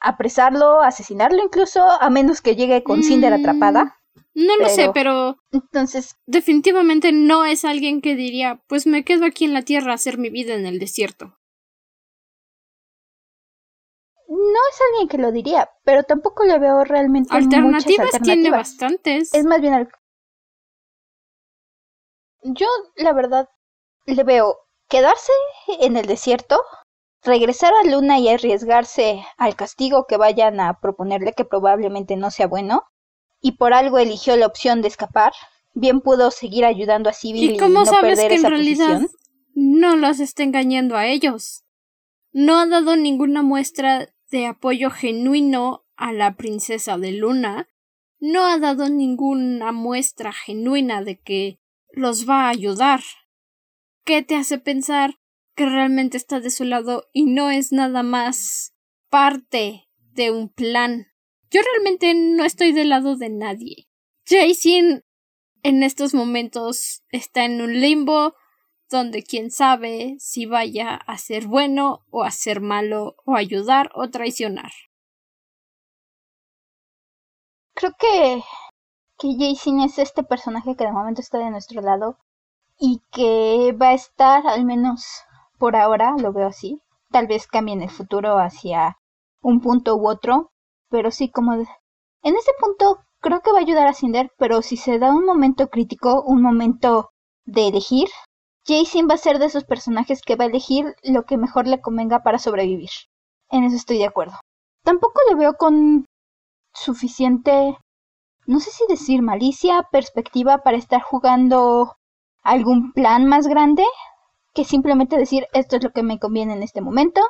[0.00, 4.01] apresarlo, asesinarlo incluso, a menos que llegue con Cinder atrapada.
[4.34, 5.38] No lo sé, pero.
[5.52, 6.16] Entonces.
[6.26, 10.18] Definitivamente no es alguien que diría: Pues me quedo aquí en la tierra a hacer
[10.18, 11.38] mi vida en el desierto
[14.32, 17.84] no es alguien que lo diría, pero tampoco le veo realmente alternativas.
[17.84, 18.22] Muchas alternativas.
[18.22, 19.34] tiene bastantes.
[19.34, 19.88] Es más bien al...
[22.42, 23.48] Yo, la verdad,
[24.06, 25.32] le veo quedarse
[25.80, 26.60] en el desierto,
[27.22, 32.48] regresar a Luna y arriesgarse al castigo que vayan a proponerle, que probablemente no sea
[32.48, 32.84] bueno,
[33.42, 35.32] y por algo eligió la opción de escapar.
[35.74, 39.02] Bien pudo seguir ayudando a Civil y, cómo no sabes perder que en realidad
[39.54, 41.64] no los está engañando a ellos.
[42.32, 47.68] No ha dado ninguna muestra de apoyo genuino a la princesa de Luna,
[48.18, 51.58] no ha dado ninguna muestra genuina de que
[51.90, 53.00] los va a ayudar.
[54.04, 55.18] ¿Qué te hace pensar
[55.54, 58.74] que realmente está de su lado y no es nada más
[59.10, 61.11] parte de un plan?
[61.52, 63.86] Yo realmente no estoy del lado de nadie.
[64.26, 65.04] Jason
[65.62, 68.34] en estos momentos está en un limbo
[68.88, 74.08] donde quién sabe si vaya a ser bueno o a ser malo o ayudar o
[74.08, 74.72] traicionar.
[77.74, 78.42] Creo que
[79.18, 82.18] que Jason es este personaje que de momento está de nuestro lado
[82.78, 85.04] y que va a estar al menos
[85.58, 86.80] por ahora, lo veo así.
[87.10, 88.98] Tal vez cambie en el futuro hacia
[89.40, 90.51] un punto u otro,
[90.92, 94.76] pero sí como en ese punto creo que va a ayudar a Cinder, pero si
[94.76, 97.10] se da un momento crítico, un momento
[97.46, 98.08] de elegir,
[98.66, 101.80] Jason va a ser de esos personajes que va a elegir lo que mejor le
[101.80, 102.90] convenga para sobrevivir.
[103.50, 104.34] En eso estoy de acuerdo.
[104.84, 106.04] Tampoco le veo con
[106.74, 107.76] suficiente,
[108.46, 111.96] no sé si decir malicia, perspectiva para estar jugando
[112.42, 113.84] algún plan más grande
[114.52, 117.22] que simplemente decir esto es lo que me conviene en este momento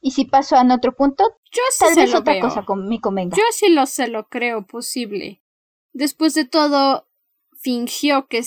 [0.00, 3.36] y si paso a otro punto, yo tal vez otra cosa me convenga.
[3.36, 5.42] Yo sí lo sé, lo creo posible.
[5.92, 7.08] Después de todo,
[7.58, 8.42] fingió que,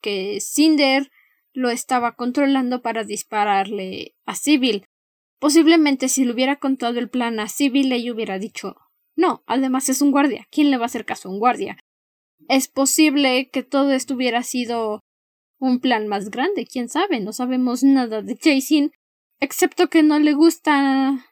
[0.00, 1.10] que Cinder
[1.52, 4.86] lo estaba controlando para dispararle a Civil.
[5.38, 8.76] Posiblemente si le hubiera contado el plan a Civil, ella hubiera dicho
[9.16, 10.46] no, además es un guardia.
[10.50, 11.78] ¿Quién le va a hacer caso a un guardia?
[12.48, 15.00] Es posible que todo esto hubiera sido
[15.58, 18.92] un plan más grande, quién sabe, no sabemos nada de Jason,
[19.40, 21.25] excepto que no le gusta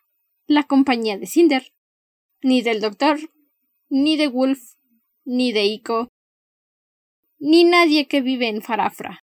[0.46, 1.72] la compañía de Cinder,
[2.42, 3.18] ni del doctor,
[3.88, 4.74] ni de Wolf,
[5.24, 6.08] ni de Ico,
[7.38, 9.20] ni nadie que vive en Farafra.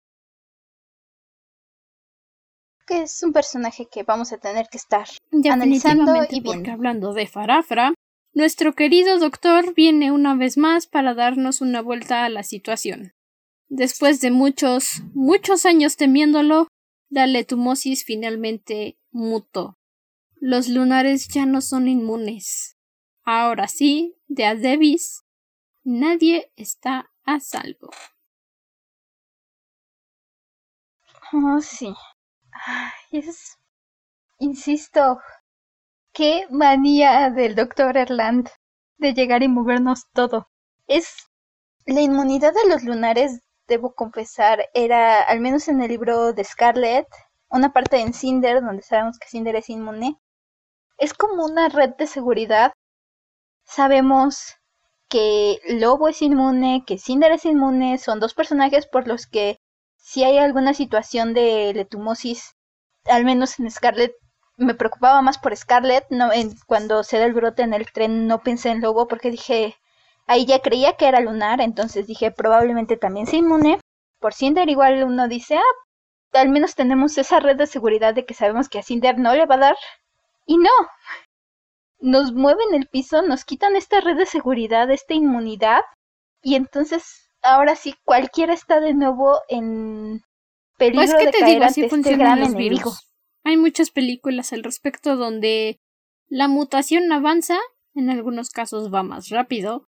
[2.87, 5.09] Que es un personaje que vamos a tener que estar
[5.50, 7.94] analizando y Porque hablando de Farafra,
[8.33, 13.12] nuestro querido doctor viene una vez más para darnos una vuelta a la situación.
[13.68, 16.68] Después de muchos, muchos años temiéndolo,
[17.09, 19.76] la letumosis finalmente mutó.
[20.40, 22.77] Los lunares ya no son inmunes.
[23.25, 25.25] Ahora sí, de Adebis,
[25.83, 27.90] nadie está a salvo.
[31.33, 31.92] Oh, sí.
[33.11, 33.59] es...
[34.38, 35.18] Insisto,
[36.12, 38.51] qué manía del doctor Erland
[38.99, 40.51] de llegar y movernos todo.
[40.87, 41.31] Es
[41.87, 47.07] la inmunidad de los lunares, debo confesar, era, al menos en el libro de Scarlet,
[47.49, 50.20] una parte en Cinder, donde sabemos que Cinder es inmune,
[50.99, 52.73] es como una red de seguridad.
[53.65, 54.55] Sabemos
[55.09, 59.59] que Lobo es inmune, que Cinder es inmune, son dos personajes por los que
[59.97, 62.55] si hay alguna situación de letumosis,
[63.07, 64.15] al menos en Scarlet,
[64.57, 66.31] me preocupaba más por Scarlet, no,
[66.67, 69.77] cuando se da el brote en el tren no pensé en Lobo porque dije,
[70.27, 73.81] ahí ya creía que era lunar, entonces dije probablemente también se inmune.
[74.21, 78.35] Por Cinder igual uno dice, ah, al menos tenemos esa red de seguridad de que
[78.35, 79.77] sabemos que a Cinder no le va a dar.
[80.47, 80.71] Y no,
[81.99, 85.81] nos mueven el piso, nos quitan esta red de seguridad, esta inmunidad,
[86.43, 90.23] y entonces ahora sí cualquiera está de nuevo en
[90.79, 92.93] peligro pues, de caer ante este gran enemigo.
[93.45, 95.79] Hay muchas películas al respecto donde
[96.29, 97.59] la mutación avanza,
[97.95, 99.89] en algunos casos va más rápido,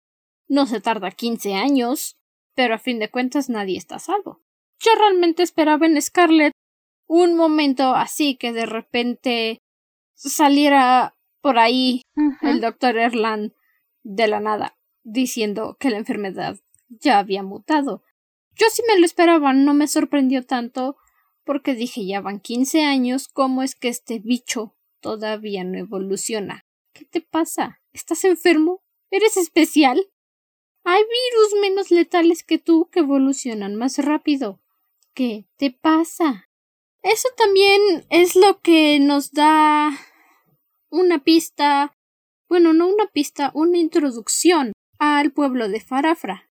[0.48, 2.16] no se tarda 15 años,
[2.54, 4.40] pero a fin de cuentas nadie está a salvo.
[4.80, 6.52] Yo realmente esperaba en Scarlett
[7.06, 9.58] un momento así que de repente
[10.14, 12.02] saliera por ahí
[12.42, 13.52] el doctor Erland
[14.02, 18.02] de la nada diciendo que la enfermedad ya había mutado.
[18.56, 20.96] Yo sí me lo esperaba, no me sorprendió tanto,
[21.44, 26.64] porque dije ya van quince años, ¿cómo es que este bicho todavía no evoluciona?
[26.92, 27.80] ¿Qué te pasa?
[27.92, 28.82] ¿Estás enfermo?
[29.10, 30.00] ¿Eres especial?
[30.84, 34.60] Hay virus menos letales que tú que evolucionan más rápido.
[35.12, 36.48] ¿Qué te pasa?
[37.04, 39.90] Eso también es lo que nos da
[40.88, 41.94] una pista,
[42.48, 46.50] bueno, no una pista, una introducción al pueblo de Farafra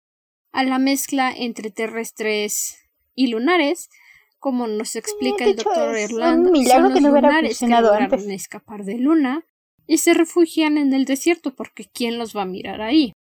[0.51, 2.77] a la mezcla entre terrestres
[3.15, 3.89] y lunares,
[4.37, 9.47] como nos explica el doctor Erland, son los lunares que lograron escapar de Luna
[9.87, 13.13] y se refugian en el desierto porque ¿quién los va a mirar ahí?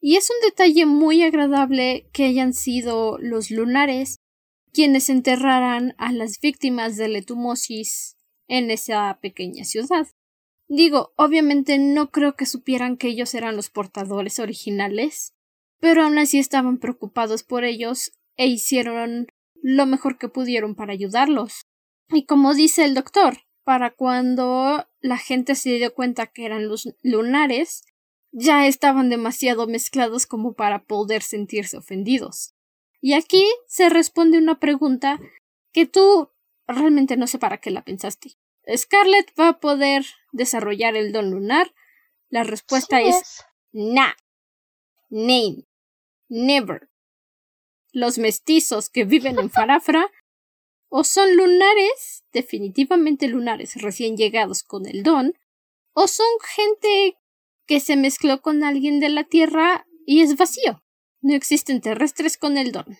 [0.00, 4.17] Y es un detalle muy agradable que hayan sido los lunares
[4.78, 10.06] quienes enterraran a las víctimas de la etumosis en esa pequeña ciudad.
[10.68, 15.34] Digo, obviamente no creo que supieran que ellos eran los portadores originales,
[15.80, 19.26] pero aún así estaban preocupados por ellos e hicieron
[19.60, 21.66] lo mejor que pudieron para ayudarlos.
[22.10, 26.88] Y como dice el doctor, para cuando la gente se dio cuenta que eran los
[27.02, 27.82] lunares,
[28.30, 32.54] ya estaban demasiado mezclados como para poder sentirse ofendidos.
[33.00, 35.18] Y aquí se responde una pregunta
[35.72, 36.30] que tú
[36.66, 38.36] realmente no sé para qué la pensaste.
[38.76, 41.74] ¿Scarlett va a poder desarrollar el don lunar?
[42.28, 44.12] La respuesta es, es nah.
[45.08, 45.66] Name.
[46.28, 46.90] Never.
[47.92, 50.10] Los mestizos que viven en Farafra
[50.90, 55.38] o son lunares, definitivamente lunares recién llegados con el don,
[55.92, 57.18] o son gente
[57.66, 60.82] que se mezcló con alguien de la Tierra y es vacío.
[61.20, 62.98] No existen terrestres con el don.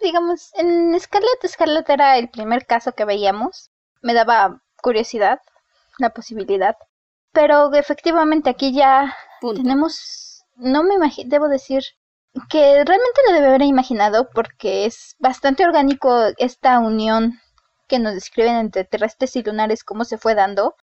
[0.00, 3.70] Digamos, en Scarlet, Scarlet era el primer caso que veíamos.
[4.02, 5.40] Me daba curiosidad
[5.98, 6.76] la posibilidad.
[7.32, 11.82] Pero efectivamente aquí ya tenemos, no me imagino, debo decir
[12.48, 17.40] que realmente lo debe haber imaginado porque es bastante orgánico esta unión
[17.88, 20.76] que nos describen entre terrestres y lunares, cómo se fue dando.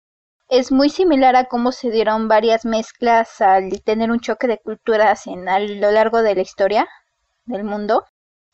[0.51, 5.25] Es muy similar a cómo se dieron varias mezclas al tener un choque de culturas
[5.25, 6.89] en, a lo largo de la historia
[7.45, 8.03] del mundo.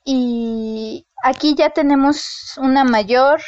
[0.06, 3.41] Y aquí ya tenemos una mayor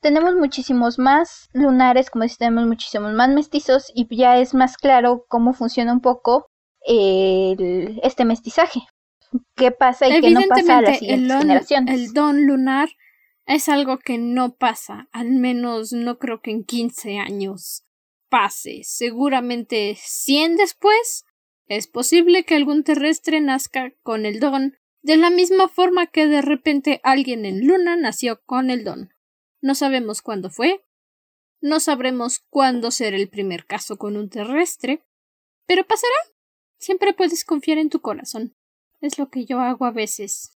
[0.00, 5.24] tenemos muchísimos más lunares, como si tenemos muchísimos más mestizos y ya es más claro
[5.28, 8.80] cómo funciona un poco este mestizaje.
[9.54, 12.00] ¿Qué pasa y qué no pasa a las siguientes el generaciones?
[12.00, 12.88] El don lunar
[13.48, 17.82] es algo que no pasa, al menos no creo que en 15 años
[18.28, 18.82] pase.
[18.84, 21.24] Seguramente 100 después
[21.66, 26.42] es posible que algún terrestre nazca con el don, de la misma forma que de
[26.42, 29.14] repente alguien en Luna nació con el don.
[29.62, 30.84] No sabemos cuándo fue,
[31.62, 35.02] no sabremos cuándo será el primer caso con un terrestre,
[35.66, 36.12] pero pasará.
[36.76, 38.54] Siempre puedes confiar en tu corazón.
[39.00, 40.57] Es lo que yo hago a veces.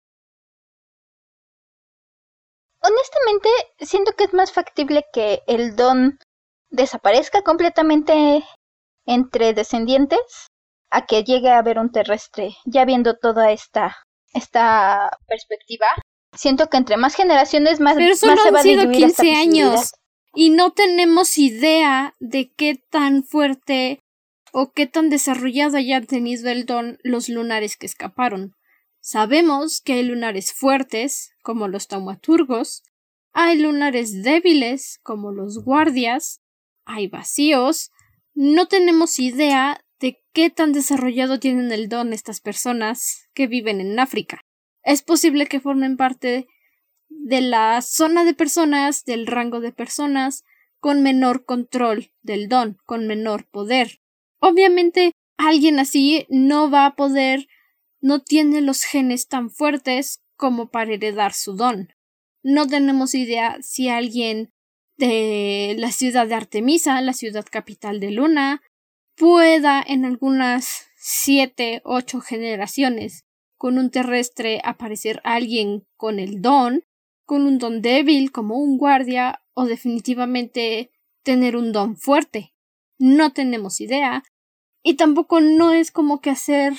[2.83, 3.49] Honestamente,
[3.81, 6.18] siento que es más factible que el don
[6.70, 8.45] desaparezca completamente
[9.07, 10.49] entre descendientes
[10.91, 13.97] a que llegue a haber un terrestre, ya viendo toda esta,
[14.33, 15.87] esta perspectiva.
[16.37, 19.93] Siento que entre más generaciones más, Pero solo han sido 15 años
[20.35, 24.01] y no tenemos idea de qué tan fuerte
[24.53, 28.55] o qué tan desarrollado hayan tenido el don los lunares que escaparon.
[29.01, 32.82] Sabemos que hay lunares fuertes, como los taumaturgos,
[33.32, 36.40] hay lunares débiles, como los guardias,
[36.84, 37.90] hay vacíos,
[38.34, 43.98] no tenemos idea de qué tan desarrollado tienen el don estas personas que viven en
[43.98, 44.40] África.
[44.82, 46.46] Es posible que formen parte
[47.09, 50.44] de la zona de personas, del rango de personas,
[50.78, 54.01] con menor control del don, con menor poder.
[54.38, 57.46] Obviamente, alguien así no va a poder,
[58.01, 61.92] no tiene los genes tan fuertes como para heredar su don.
[62.42, 64.51] No tenemos idea si alguien
[64.96, 68.62] de la ciudad de Artemisa, la ciudad capital de Luna,
[69.16, 73.24] pueda en algunas siete, ocho generaciones
[73.57, 76.84] con un terrestre aparecer alguien con el don,
[77.26, 80.90] con un don débil como un guardia o definitivamente
[81.22, 82.55] tener un don fuerte.
[82.98, 84.22] No tenemos idea
[84.82, 86.72] y tampoco no es como que hacer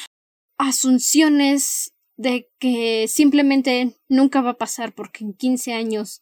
[0.62, 6.22] asunciones de que simplemente nunca va a pasar porque en 15 años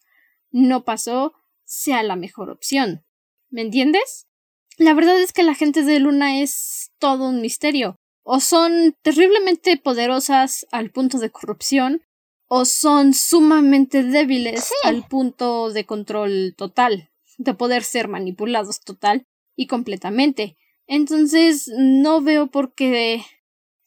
[0.51, 1.33] no pasó
[1.65, 3.05] sea la mejor opción.
[3.49, 4.27] ¿Me entiendes?
[4.77, 7.97] La verdad es que la gente de Luna es todo un misterio.
[8.23, 12.01] O son terriblemente poderosas al punto de corrupción,
[12.47, 19.25] o son sumamente débiles al punto de control total, de poder ser manipulados total
[19.55, 20.57] y completamente.
[20.87, 23.23] Entonces no veo por qué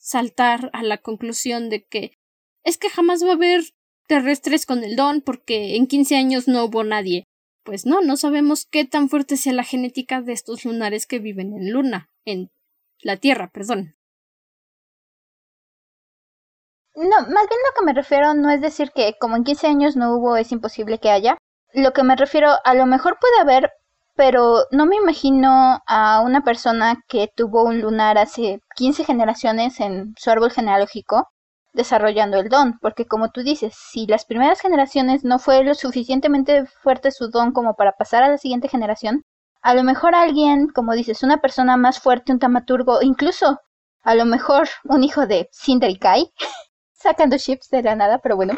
[0.03, 2.19] saltar a la conclusión de que
[2.65, 3.63] es que jamás va a haber
[4.09, 7.25] terrestres con el don porque en 15 años no hubo nadie.
[7.65, 11.53] Pues no, no sabemos qué tan fuerte sea la genética de estos lunares que viven
[11.53, 12.51] en Luna, en
[13.01, 13.95] la Tierra, perdón.
[16.97, 19.97] No, más bien lo que me refiero no es decir que como en 15 años
[19.97, 21.39] no hubo, es imposible que haya.
[21.73, 23.71] Lo que me refiero, a lo mejor puede haber,
[24.23, 30.15] pero no me imagino a una persona que tuvo un lunar hace 15 generaciones en
[30.17, 31.29] su árbol genealógico
[31.73, 36.67] desarrollando el don, porque como tú dices, si las primeras generaciones no fue lo suficientemente
[36.67, 39.25] fuerte su don como para pasar a la siguiente generación,
[39.61, 43.59] a lo mejor alguien, como dices, una persona más fuerte, un tamaturgo, incluso
[44.05, 46.33] a lo mejor un hijo de Cinder y Kai,
[46.93, 48.55] sacando chips de la nada, pero bueno,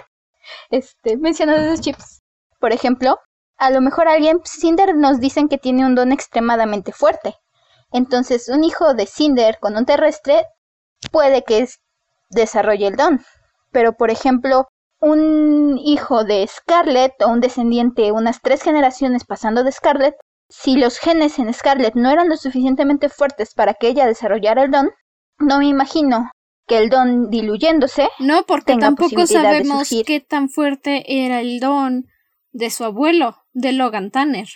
[0.69, 2.23] este, mencionando esos chips,
[2.61, 3.19] por ejemplo,
[3.65, 7.35] a lo mejor alguien, Cinder nos dicen que tiene un don extremadamente fuerte.
[7.93, 10.45] Entonces, un hijo de Cinder con un terrestre
[11.11, 11.67] puede que
[12.29, 13.25] desarrolle el don.
[13.71, 14.69] Pero, por ejemplo,
[15.01, 20.15] un hijo de Scarlett o un descendiente unas tres generaciones pasando de Scarlett,
[20.49, 24.71] si los genes en Scarlett no eran lo suficientemente fuertes para que ella desarrollara el
[24.71, 24.91] don,
[25.39, 26.31] no me imagino
[26.67, 28.09] que el don diluyéndose.
[28.19, 32.07] No, porque tampoco sabemos qué tan fuerte era el don
[32.55, 34.49] de su abuelo, de Logan Tanner.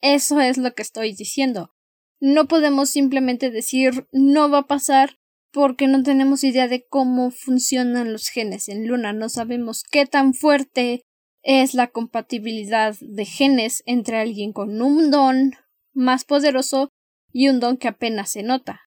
[0.00, 1.74] Eso es lo que estoy diciendo.
[2.20, 5.18] No podemos simplemente decir no va a pasar
[5.50, 10.34] porque no tenemos idea de cómo funcionan los genes en Luna, no sabemos qué tan
[10.34, 11.02] fuerte
[11.42, 15.52] es la compatibilidad de genes entre alguien con un don
[15.92, 16.90] más poderoso
[17.32, 18.82] y un don que apenas se nota.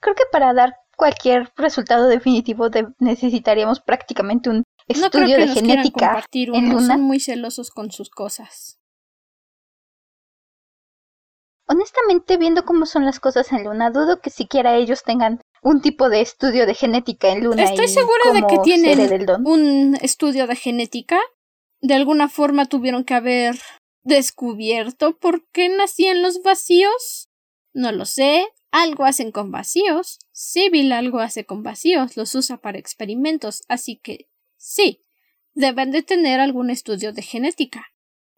[0.00, 6.94] Creo que para dar cualquier resultado definitivo necesitaríamos prácticamente un estudio de genética en Luna.
[6.94, 8.80] Son muy celosos con sus cosas.
[11.66, 16.08] Honestamente, viendo cómo son las cosas en Luna, dudo que siquiera ellos tengan un tipo
[16.08, 17.62] de estudio de genética en Luna.
[17.62, 21.20] Estoy segura de que tienen un estudio de genética.
[21.80, 23.56] De alguna forma tuvieron que haber
[24.02, 27.28] descubierto por qué nacían los vacíos.
[27.72, 28.48] No lo sé.
[28.72, 30.18] Algo hacen con vacíos.
[30.32, 32.16] Civil algo hace con vacíos.
[32.16, 33.62] Los usa para experimentos.
[33.68, 34.29] Así que
[34.60, 35.04] sí.
[35.54, 37.86] deben de tener algún estudio de genética.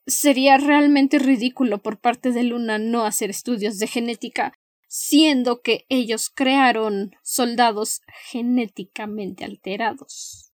[0.06, 4.54] Sería realmente ridículo por parte de Luna no hacer estudios de genética,
[4.88, 8.00] siendo que ellos crearon soldados
[8.30, 10.52] genéticamente alterados.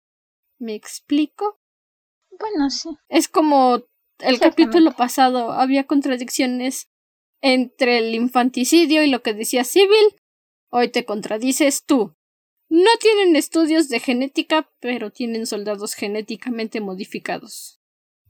[0.59, 1.61] ¿Me explico?
[2.39, 2.91] Bueno, sí.
[3.09, 3.83] Es como
[4.19, 6.89] el capítulo pasado había contradicciones
[7.41, 10.17] entre el infanticidio y lo que decía Civil.
[10.71, 12.17] Hoy te contradices tú.
[12.75, 17.79] No tienen estudios de genética, pero tienen soldados genéticamente modificados.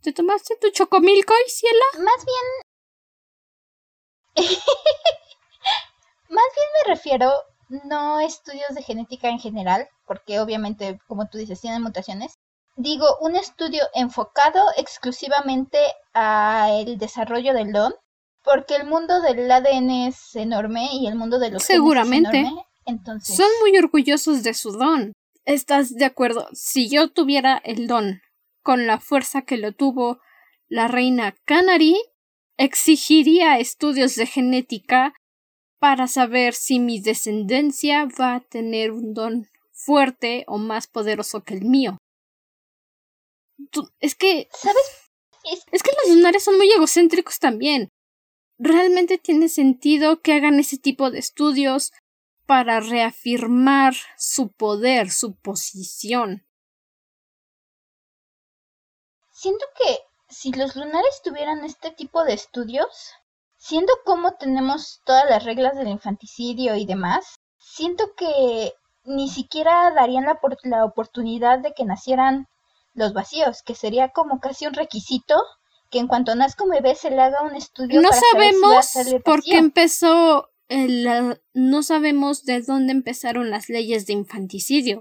[0.02, 2.04] ¿Te tomaste tu chocomilco, Ciela?
[2.04, 2.44] Más bien.
[6.28, 7.32] Más bien me refiero
[7.84, 12.38] no estudios de genética en general, porque obviamente, como tú dices, tienen mutaciones.
[12.76, 15.78] Digo, un estudio enfocado exclusivamente
[16.12, 17.94] al desarrollo del don,
[18.42, 22.30] porque el mundo del ADN es enorme y el mundo de los Seguramente.
[22.30, 25.12] Genes es enorme, entonces Son muy orgullosos de su don.
[25.44, 26.48] ¿Estás de acuerdo?
[26.52, 28.20] Si yo tuviera el don
[28.62, 30.20] con la fuerza que lo tuvo
[30.68, 31.96] la reina Canary,
[32.56, 35.14] exigiría estudios de genética
[35.78, 41.54] para saber si mi descendencia va a tener un don fuerte o más poderoso que
[41.54, 41.98] el mío.
[44.00, 44.48] es que.
[44.52, 44.82] ¿Sabes?
[45.52, 45.64] Es...
[45.70, 47.88] es que los lunares son muy egocéntricos también.
[48.58, 51.92] ¿Realmente tiene sentido que hagan ese tipo de estudios
[52.46, 56.46] para reafirmar su poder, su posición?
[59.30, 63.12] Siento que si los lunares tuvieran este tipo de estudios,
[63.56, 68.72] siendo como tenemos todas las reglas del infanticidio y demás, siento que
[69.04, 72.48] ni siquiera darían la, la oportunidad de que nacieran
[72.94, 75.34] los vacíos, que sería como casi un requisito
[75.90, 78.00] que en cuanto nazca un bebé se le haga un estudio.
[78.00, 83.68] No para sabemos saber si por qué empezó, el, no sabemos de dónde empezaron las
[83.68, 85.00] leyes de infanticidio.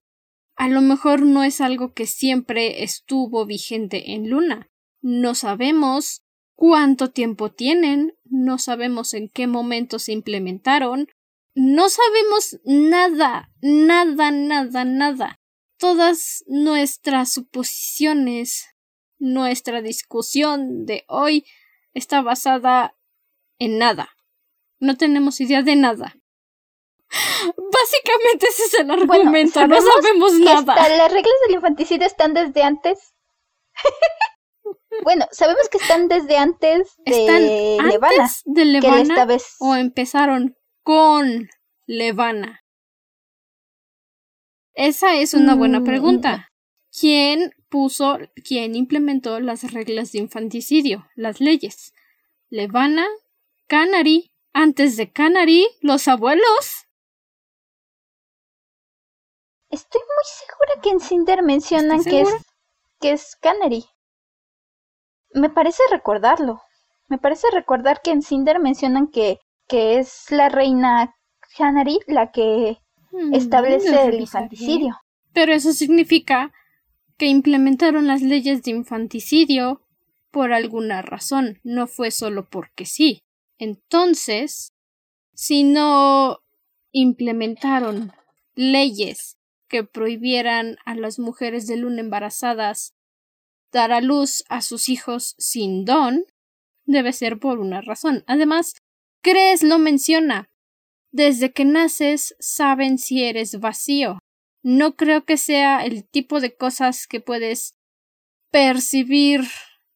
[0.56, 4.70] A lo mejor no es algo que siempre estuvo vigente en Luna.
[5.02, 6.22] No sabemos
[6.56, 11.08] cuánto tiempo tienen, no sabemos en qué momento se implementaron,
[11.56, 15.40] no sabemos nada, nada, nada, nada.
[15.78, 18.68] Todas nuestras suposiciones,
[19.20, 21.46] nuestra discusión de hoy
[21.94, 22.96] está basada
[23.60, 24.13] en nada.
[24.84, 26.14] No tenemos idea de nada.
[27.10, 30.76] Básicamente ese es el argumento, no sabemos nada.
[30.76, 33.14] las reglas del infanticidio están desde antes.
[35.04, 38.30] bueno, sabemos que están desde antes de Levana.
[38.44, 39.28] de Levana
[39.60, 41.48] o empezaron con
[41.86, 42.66] Levana.
[44.74, 46.50] Esa es una buena mm, pregunta.
[46.92, 51.94] ¿Quién puso, quién implementó las reglas de infanticidio, las leyes?
[52.50, 53.08] Levana,
[53.68, 56.88] Canary, antes de Canary, los abuelos.
[59.70, 62.30] Estoy muy segura que en Cinder mencionan que es,
[63.02, 63.86] que es Canary.
[65.34, 66.62] Me parece recordarlo.
[67.10, 71.16] Me parece recordar que en Cinder mencionan que, que es la reina
[71.58, 72.78] Canary la que
[73.12, 74.96] hmm, establece el infanticidio.
[75.34, 76.54] Pero eso significa
[77.18, 79.82] que implementaron las leyes de infanticidio
[80.32, 83.24] por alguna razón, no fue solo porque sí.
[83.58, 84.74] Entonces,
[85.34, 86.40] si no
[86.92, 88.12] implementaron
[88.56, 89.38] leyes
[89.68, 92.94] que prohibieran a las mujeres de luna embarazadas
[93.72, 96.26] dar a luz a sus hijos sin don,
[96.86, 98.24] debe ser por una razón.
[98.28, 98.76] Además,
[99.24, 100.50] Crees lo menciona.
[101.12, 104.20] Desde que naces saben si eres vacío.
[104.64, 107.76] No creo que sea el tipo de cosas que puedes
[108.52, 109.42] percibir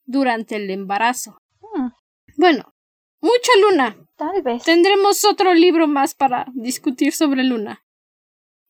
[0.05, 1.37] durante el embarazo.
[1.59, 1.89] Hmm.
[2.37, 2.73] Bueno,
[3.21, 3.97] mucha luna.
[4.15, 4.63] Tal vez.
[4.63, 7.83] Tendremos otro libro más para discutir sobre luna.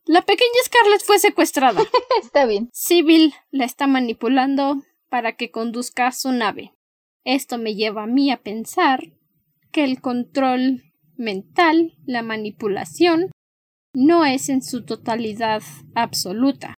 [0.05, 1.81] La pequeña Scarlett fue secuestrada.
[2.21, 2.69] está bien.
[2.73, 6.73] Sybil la está manipulando para que conduzca su nave.
[7.23, 9.11] Esto me lleva a mí a pensar
[9.71, 10.83] que el control
[11.17, 13.31] mental, la manipulación,
[13.93, 15.61] no es en su totalidad
[15.95, 16.75] absoluta,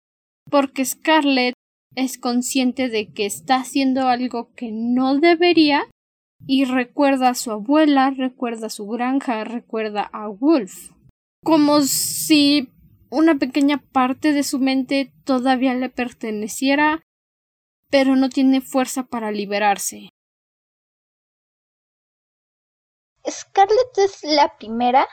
[0.51, 1.55] porque Scarlett
[1.95, 5.87] es consciente de que está haciendo algo que no debería
[6.47, 10.93] y recuerda a su abuela, recuerda a su granja, recuerda a Wolf.
[11.45, 12.71] Como si
[13.11, 17.03] una pequeña parte de su mente todavía le perteneciera,
[17.91, 20.11] pero no tiene fuerza para liberarse.
[23.29, 25.07] Scarlett es la primera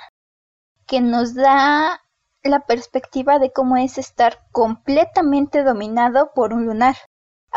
[0.88, 2.02] que nos da
[2.44, 6.96] la perspectiva de cómo es estar completamente dominado por un lunar.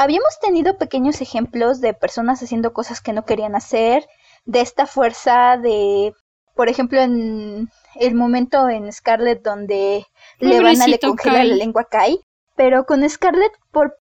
[0.00, 4.06] Habíamos tenido pequeños ejemplos de personas haciendo cosas que no querían hacer,
[4.44, 6.14] de esta fuerza de,
[6.54, 10.06] por ejemplo, en el momento en Scarlett donde
[10.38, 12.20] Levana le congela la lengua a Kai,
[12.54, 13.98] pero con Scarlett por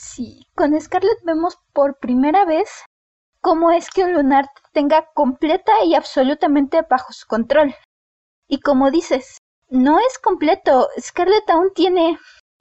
[0.00, 2.70] Sí, con Scarlett vemos por primera vez
[3.42, 7.74] cómo es que un lunar tenga completa y absolutamente bajo su control.
[8.46, 9.38] Y como dices,
[9.68, 10.88] no es completo.
[10.98, 12.18] Scarlett aún tiene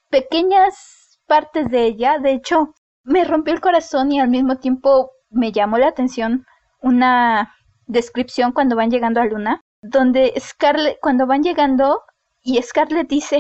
[0.10, 0.99] pequeñas
[1.30, 2.18] partes de ella.
[2.20, 2.74] De hecho,
[3.04, 6.46] me rompió el corazón y al mismo tiempo me llamó la atención
[6.82, 7.56] una
[7.86, 12.02] descripción cuando van llegando a Luna, donde Scarlett, cuando van llegando
[12.42, 13.40] y Scarlett dice,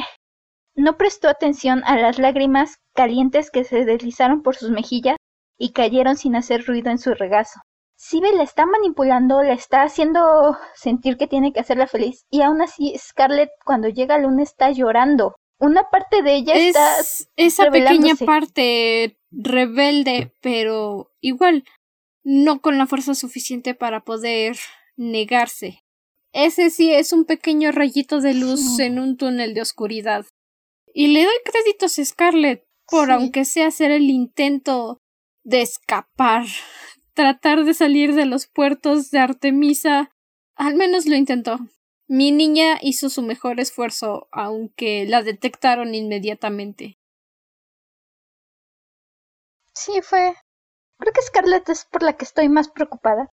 [0.76, 5.18] no prestó atención a las lágrimas calientes que se deslizaron por sus mejillas
[5.58, 7.60] y cayeron sin hacer ruido en su regazo.
[7.96, 12.62] Sibyl la está manipulando, la está haciendo sentir que tiene que hacerla feliz y aún
[12.62, 15.36] así Scarlett cuando llega a Luna está llorando.
[15.60, 21.66] Una parte de ella es está esa pequeña parte rebelde, pero igual
[22.24, 24.58] no con la fuerza suficiente para poder
[24.96, 25.84] negarse.
[26.32, 30.26] Ese sí es un pequeño rayito de luz en un túnel de oscuridad.
[30.94, 35.02] Y le doy créditos a Scarlett por aunque sea hacer el intento
[35.44, 36.46] de escapar,
[37.14, 40.12] tratar de salir de los puertos de Artemisa.
[40.56, 41.60] Al menos lo intentó.
[42.12, 46.98] Mi niña hizo su mejor esfuerzo, aunque la detectaron inmediatamente.
[49.76, 50.34] Sí, fue.
[50.98, 53.30] Creo que Scarlett es por la que estoy más preocupada.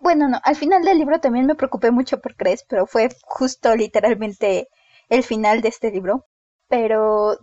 [0.00, 3.76] Bueno, no, al final del libro también me preocupé mucho por Cres, pero fue justo
[3.76, 4.68] literalmente
[5.08, 6.26] el final de este libro.
[6.68, 7.38] Pero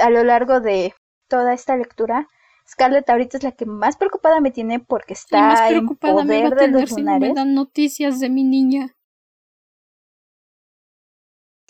[0.00, 0.94] a lo largo de
[1.26, 2.28] toda esta lectura,
[2.64, 6.92] Scarlett ahorita es la que más preocupada me tiene porque está en poder de los
[6.92, 7.28] lunares.
[7.30, 8.94] me dan noticias de mi niña.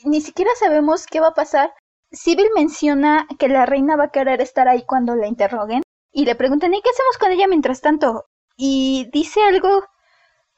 [0.05, 1.73] Ni siquiera sabemos qué va a pasar.
[2.11, 5.83] Sibyl menciona que la reina va a querer estar ahí cuando la interroguen
[6.13, 8.27] y le preguntan ¿y qué hacemos con ella mientras tanto?
[8.57, 9.85] Y dice algo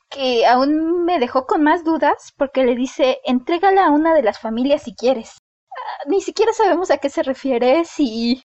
[0.09, 4.38] que aún me dejó con más dudas porque le dice entrégala a una de las
[4.38, 5.38] familias si quieres.
[5.70, 8.43] Ah, ni siquiera sabemos a qué se refiere, si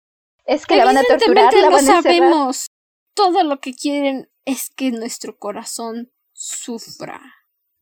[0.46, 2.68] es que la van a torturar, la van a sabemos.
[3.14, 7.39] Todo lo que quieren es que nuestro corazón sufra.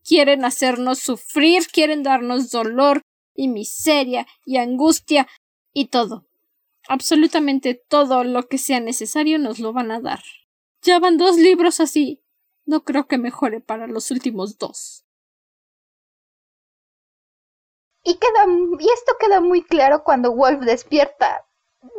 [0.08, 3.02] Quieren hacernos sufrir, quieren darnos dolor
[3.36, 5.28] y miseria y angustia
[5.74, 6.26] y todo.
[6.88, 10.24] Absolutamente todo lo que sea necesario nos lo van a dar.
[10.82, 12.24] Ya van dos libros así.
[12.66, 15.04] No creo que mejore para los últimos dos.
[18.04, 18.46] Y queda
[18.80, 21.46] y esto queda muy claro cuando Wolf despierta.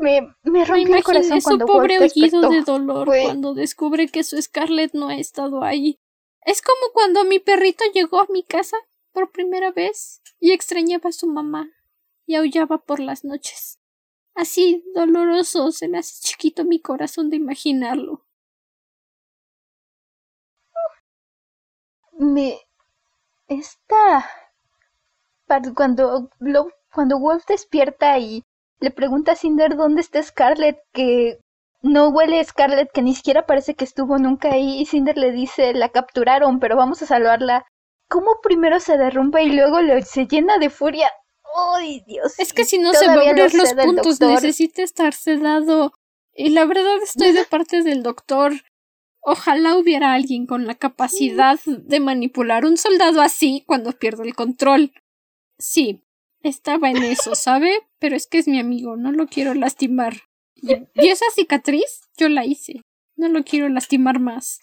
[0.01, 4.41] Me, me rompió el corazón cuando su pobre Wolf de dolor cuando descubre que su
[4.41, 5.99] Scarlett no ha estado ahí.
[6.49, 8.79] Es como cuando mi perrito llegó a mi casa
[9.13, 11.71] por primera vez y extrañaba a su mamá
[12.25, 13.79] y aullaba por las noches.
[14.35, 18.25] Así doloroso se me hace chiquito mi corazón de imaginarlo.
[22.13, 22.59] Me.
[23.47, 24.27] Está.
[25.77, 26.31] Cuando,
[26.95, 28.43] cuando Wolf despierta y
[28.81, 31.41] le pregunta a Cinder dónde está Scarlett, que
[31.83, 35.74] no huele Scarlett, que ni siquiera parece que estuvo nunca ahí, y Cinder le dice,
[35.74, 37.64] la capturaron, pero vamos a salvarla.
[38.09, 41.11] ¿Cómo primero se derrumba y luego se llena de furia?
[41.74, 42.39] ¡Ay, Dios!
[42.39, 45.93] Es que si no se va a abrir los puntos, necesita estar sedado.
[46.35, 48.53] Y la verdad estoy de parte del doctor.
[49.20, 54.93] Ojalá hubiera alguien con la capacidad de manipular un soldado así cuando pierde el control.
[55.59, 56.05] Sí,
[56.43, 57.72] estaba en eso, ¿sabe?
[57.99, 60.28] Pero es que es mi amigo, no lo quiero lastimar.
[60.63, 62.83] Y, esa cicatriz yo la hice.
[63.17, 64.61] No lo quiero lastimar más.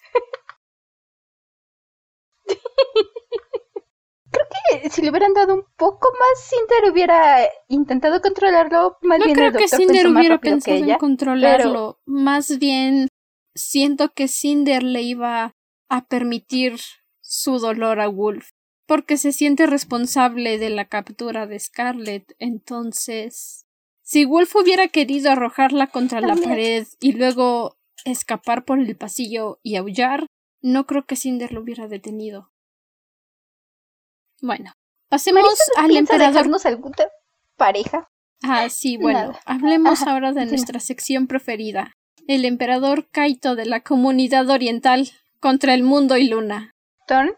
[4.30, 4.46] Creo
[4.82, 8.98] que si le hubieran dado un poco más, Cinder hubiera intentado controlarlo.
[9.02, 12.00] Más no bien creo el que Cinder hubiera pensado en controlarlo.
[12.04, 13.08] Más bien
[13.54, 15.54] siento que Cinder le iba
[15.88, 16.78] a permitir
[17.20, 18.50] su dolor a Wolf
[18.86, 22.34] porque se siente responsable de la captura de Scarlett.
[22.38, 23.65] Entonces,
[24.06, 29.74] si Wolf hubiera querido arrojarla contra la pared y luego escapar por el pasillo y
[29.74, 30.26] aullar,
[30.62, 32.52] no creo que Cinder lo hubiera detenido.
[34.40, 34.72] Bueno,
[35.08, 35.44] pasemos
[35.76, 36.48] al emperador.
[36.64, 36.96] alguna
[37.56, 38.08] pareja?
[38.44, 41.92] Ah, sí, bueno, hablemos ahora de nuestra sección preferida.
[42.28, 46.70] El emperador Kaito de la comunidad oriental contra el mundo y Luna.
[47.08, 47.34] ¿Ton?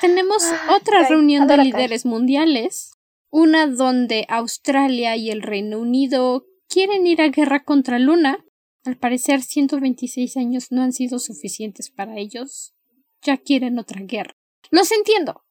[0.00, 2.89] Tenemos otra reunión de líderes mundiales,
[3.30, 8.44] una donde Australia y el Reino Unido quieren ir a guerra contra Luna.
[8.84, 12.74] Al parecer 126 años no han sido suficientes para ellos.
[13.22, 14.34] Ya quieren otra guerra.
[14.70, 15.44] Los entiendo.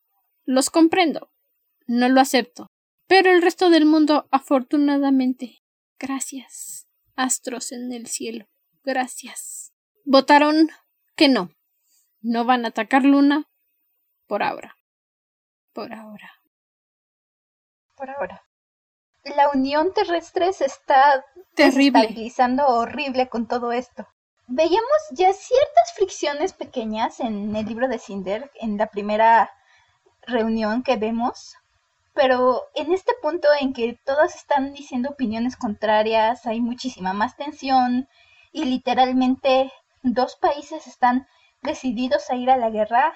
[0.46, 1.32] Los comprendo.
[1.88, 2.68] No lo acepto.
[3.08, 5.64] Pero el resto del mundo, afortunadamente,
[6.00, 6.88] gracias.
[7.16, 8.46] Astros en el cielo.
[8.84, 9.74] Gracias.
[10.06, 10.70] Votaron
[11.16, 11.52] que no.
[12.22, 13.50] No van a atacar Luna
[14.28, 14.76] por ahora.
[15.74, 16.39] Por ahora.
[18.00, 18.42] Por ahora.
[19.26, 22.00] la unión terrestre se está Terrible.
[22.00, 24.08] estabilizando horrible con todo esto.
[24.48, 29.52] Veíamos ya ciertas fricciones pequeñas en el libro de Cinder, en la primera
[30.22, 31.58] reunión que vemos,
[32.14, 38.08] pero en este punto en que todas están diciendo opiniones contrarias, hay muchísima más tensión
[38.54, 39.74] y literalmente
[40.04, 41.28] dos países están
[41.64, 43.14] decididos a ir a la guerra,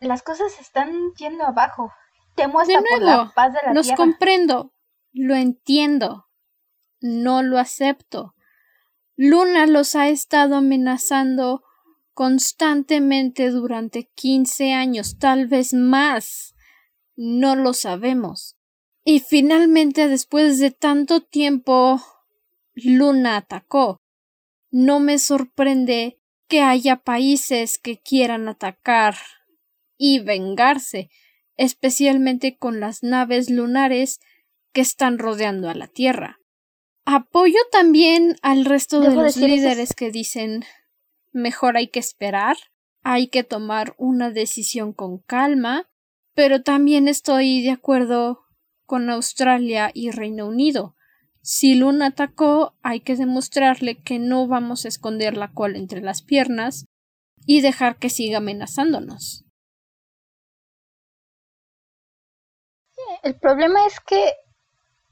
[0.00, 1.92] las cosas están yendo abajo.
[2.34, 3.96] Temo hasta De por nuevo, la paz de la los tierra.
[3.96, 4.72] comprendo,
[5.12, 6.26] lo entiendo,
[7.00, 8.34] no lo acepto.
[9.16, 11.62] Luna los ha estado amenazando
[12.14, 16.54] constantemente durante 15 años, tal vez más.
[17.16, 18.56] No lo sabemos.
[19.04, 22.00] Y finalmente, después de tanto tiempo,
[22.74, 23.98] Luna atacó.
[24.70, 26.18] No me sorprende
[26.48, 29.16] que haya países que quieran atacar
[29.96, 31.10] y vengarse,
[31.62, 34.18] especialmente con las naves lunares
[34.72, 36.40] que están rodeando a la Tierra.
[37.04, 40.64] Apoyo también al resto de los líderes que dicen
[41.30, 42.56] mejor hay que esperar,
[43.04, 45.88] hay que tomar una decisión con calma,
[46.34, 48.40] pero también estoy de acuerdo
[48.84, 50.96] con Australia y Reino Unido.
[51.42, 56.22] Si Luna atacó, hay que demostrarle que no vamos a esconder la cola entre las
[56.22, 56.86] piernas
[57.46, 59.44] y dejar que siga amenazándonos.
[63.22, 64.32] El problema es que,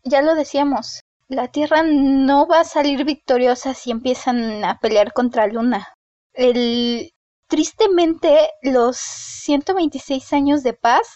[0.05, 5.47] ya lo decíamos, la Tierra no va a salir victoriosa si empiezan a pelear contra
[5.47, 5.89] Luna.
[6.33, 7.13] El,
[7.47, 11.15] tristemente, los 126 años de paz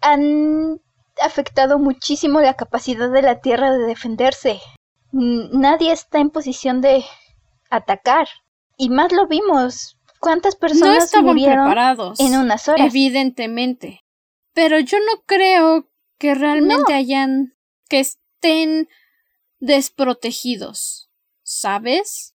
[0.00, 0.80] han
[1.20, 4.60] afectado muchísimo la capacidad de la Tierra de defenderse.
[5.10, 7.04] Nadie está en posición de
[7.68, 8.28] atacar.
[8.76, 9.98] Y más lo vimos.
[10.20, 12.20] ¿Cuántas No personas estaban murieron preparados.
[12.20, 12.86] en unas horas?
[12.86, 14.00] Evidentemente.
[14.54, 15.88] Pero yo no creo
[16.22, 17.56] que realmente hayan
[17.88, 18.88] que estén
[19.58, 21.10] desprotegidos.
[21.42, 22.36] ¿Sabes?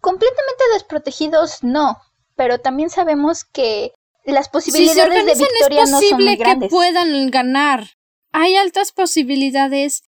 [0.00, 1.98] Completamente desprotegidos, no.
[2.34, 3.92] Pero también sabemos que
[4.24, 6.70] las Si se posibilidades de organizan victoria es no son muy posible que grandes.
[6.70, 7.88] puedan ganar.
[8.32, 10.04] Hay altas posibilidades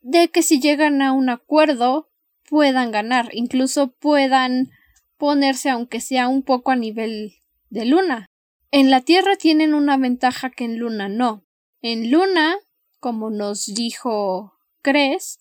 [0.00, 2.10] de que si llegan a un acuerdo
[2.50, 4.72] puedan ganar, incluso puedan
[5.18, 7.36] ponerse aunque sea un poco a nivel
[7.70, 8.26] de Luna.
[8.74, 11.44] En la Tierra tienen una ventaja que en Luna no.
[11.82, 12.56] En Luna,
[13.00, 15.40] como nos dijo Cres,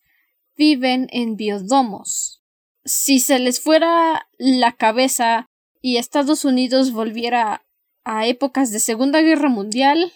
[0.58, 2.44] viven en biodomos.
[2.84, 5.46] Si se les fuera la cabeza
[5.80, 7.66] y Estados Unidos volviera
[8.04, 10.12] a épocas de Segunda Guerra Mundial,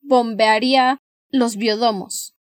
[0.00, 0.98] bombearía
[1.28, 2.36] los biodomos.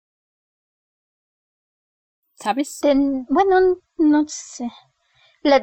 [2.35, 2.81] ¿Sabes?
[3.29, 4.69] Bueno, no sé.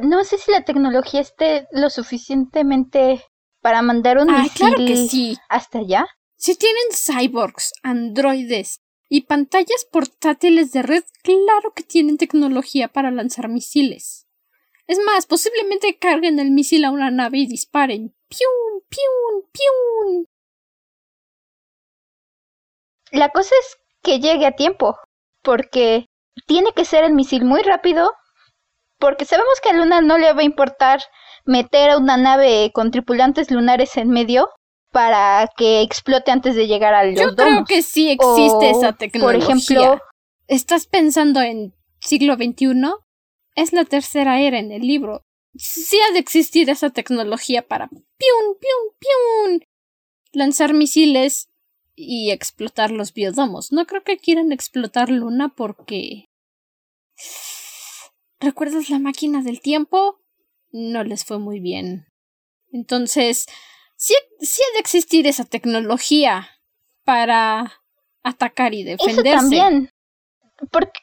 [0.02, 3.22] No sé si la tecnología esté lo suficientemente
[3.66, 5.36] para mandar un Ah, misil claro que sí.
[5.48, 6.06] hasta allá.
[6.36, 13.48] Si tienen cyborgs, androides y pantallas portátiles de red, claro que tienen tecnología para lanzar
[13.48, 14.28] misiles.
[14.86, 18.14] Es más, posiblemente carguen el misil a una nave y disparen.
[18.28, 18.82] ¡Pium!
[18.88, 19.50] ¡Pium!
[19.50, 20.26] ¡Pium!
[23.10, 24.96] La cosa es que llegue a tiempo,
[25.42, 26.06] porque
[26.46, 28.12] tiene que ser el misil muy rápido,
[29.00, 31.00] porque sabemos que a Luna no le va a importar
[31.46, 34.48] meter a una nave con tripulantes lunares en medio
[34.92, 37.68] para que explote antes de llegar a los Yo creo domos.
[37.68, 39.40] que sí existe O, esa tecnología.
[39.40, 40.00] Por ejemplo,
[40.48, 42.92] ¿Estás pensando en siglo XXI?
[43.56, 45.22] Es la tercera era en el libro.
[45.54, 49.64] Sí ha de existir esa tecnología para piun, piun, piun,
[50.32, 51.48] lanzar misiles
[51.96, 53.72] y explotar los biodomos.
[53.72, 56.26] No creo que quieran explotar Luna porque...
[58.38, 60.20] ¿Recuerdas la máquina del tiempo?
[60.78, 62.06] No les fue muy bien.
[62.70, 63.46] Entonces,
[63.96, 66.50] sí, sí ha de existir esa tecnología
[67.02, 67.80] para
[68.22, 69.38] atacar y eso defenderse.
[69.38, 69.90] también.
[70.70, 71.00] Porque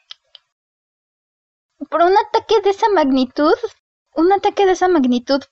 [1.90, 3.54] por un ataque de esa magnitud,
[4.14, 5.42] un ataque de esa magnitud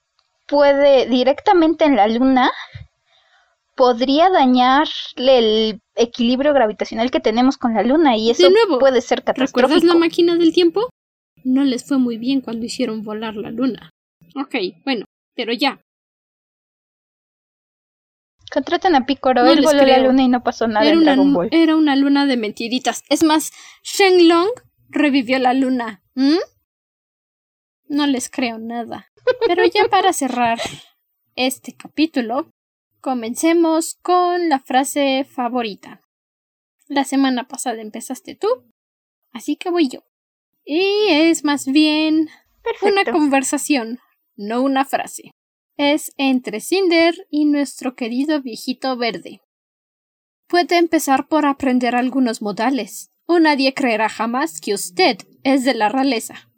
[0.46, 2.52] puede directamente en la luna
[3.74, 9.18] podría dañarle el equilibrio gravitacional que tenemos con la luna y eso nuevo, puede ser
[9.18, 9.94] ¿Recuerdas catastrófico.
[9.94, 10.90] la máquina del tiempo?
[11.42, 13.90] No les fue muy bien cuando hicieron volar la luna.
[14.34, 14.54] Ok,
[14.84, 15.04] bueno,
[15.34, 15.80] pero ya.
[18.52, 20.06] Contraten a Picoro, No él les voló la creo.
[20.08, 21.48] luna y no pasó nada Era en una, Dragon Ball.
[21.52, 23.02] era una luna de mentiritas.
[23.08, 23.50] Es más,
[23.82, 24.50] Shenlong
[24.90, 26.02] revivió la luna.
[26.14, 26.36] ¿Mm?
[27.88, 29.10] No les creo nada.
[29.46, 30.58] Pero ya para cerrar
[31.34, 32.50] este capítulo,
[33.00, 36.02] comencemos con la frase favorita.
[36.88, 38.48] La semana pasada empezaste tú,
[39.32, 40.00] así que voy yo.
[40.64, 42.28] Y es más bien
[42.82, 43.98] una conversación,
[44.36, 45.32] no una frase.
[45.76, 49.40] Es entre Cinder y nuestro querido viejito verde.
[50.48, 55.88] Puede empezar por aprender algunos modales, o nadie creerá jamás que usted es de la
[55.88, 56.50] realeza.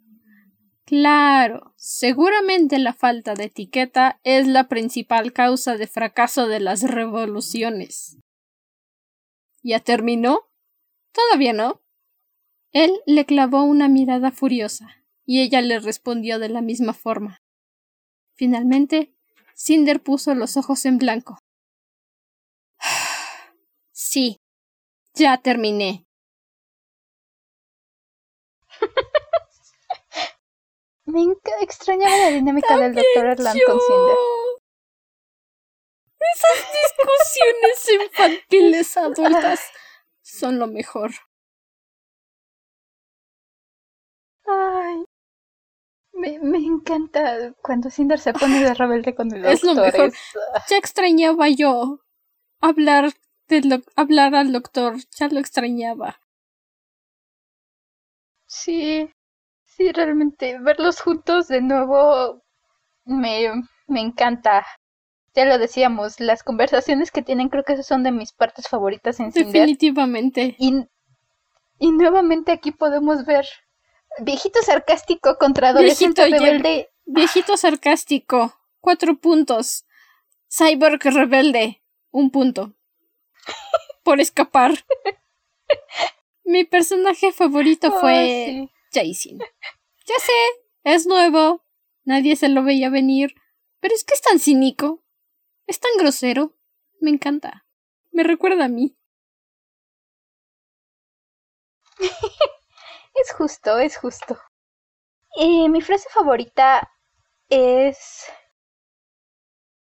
[0.85, 8.17] Claro, seguramente la falta de etiqueta es la principal causa de fracaso de las revoluciones.
[9.63, 10.41] ¿Ya terminó?
[11.11, 11.81] Todavía no.
[12.71, 17.41] Él le clavó una mirada furiosa, y ella le respondió de la misma forma.
[18.35, 19.13] Finalmente,
[19.55, 21.39] Cinder puso los ojos en blanco.
[23.97, 24.41] Sí,
[25.13, 26.05] ya terminé.
[31.05, 31.23] Me
[31.61, 33.25] extrañaba la dinámica del Dr.
[33.25, 34.17] Erland con Cinder.
[36.33, 39.61] Esas discusiones infantiles adultas
[40.21, 41.11] son lo mejor.
[44.45, 45.05] Ay.
[46.15, 49.53] Me, me encanta cuando Cinder se pone de rebelde con el doctor.
[49.53, 50.13] Es lo mejor.
[50.69, 51.99] Ya extrañaba yo
[52.61, 53.11] hablar,
[53.49, 54.95] de hablar al doctor.
[55.19, 56.19] Ya lo extrañaba.
[58.47, 59.09] Sí.
[59.65, 60.57] Sí, realmente.
[60.59, 62.41] Verlos juntos de nuevo
[63.03, 63.51] me,
[63.87, 64.65] me encanta.
[65.33, 69.19] Ya lo decíamos, las conversaciones que tienen creo que esas son de mis partes favoritas
[69.19, 69.51] en Cinder.
[69.51, 70.55] Definitivamente.
[70.57, 70.87] Y,
[71.77, 73.45] y nuevamente aquí podemos ver
[74.19, 76.89] Viejito sarcástico contra adolescente rebelde.
[77.05, 78.59] Viejito sarcástico.
[78.79, 79.85] Cuatro puntos.
[80.49, 81.83] Cyborg rebelde.
[82.11, 82.75] Un punto.
[84.03, 84.85] Por escapar.
[86.43, 89.39] Mi personaje favorito fue Jason.
[90.05, 90.33] Ya sé,
[90.83, 91.65] es nuevo.
[92.03, 93.33] Nadie se lo veía venir.
[93.79, 95.03] Pero es que es tan cínico.
[95.67, 96.55] Es tan grosero.
[97.01, 97.65] Me encanta.
[98.11, 98.95] Me recuerda a mí.
[103.15, 104.37] Es justo, es justo.
[105.37, 106.89] Mi frase favorita
[107.49, 108.25] es...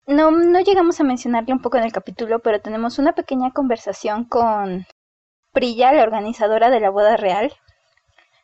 [0.07, 4.25] No, no llegamos a mencionarle un poco en el capítulo, pero tenemos una pequeña conversación
[4.25, 4.85] con
[5.51, 7.53] Prilla, la organizadora de la boda real,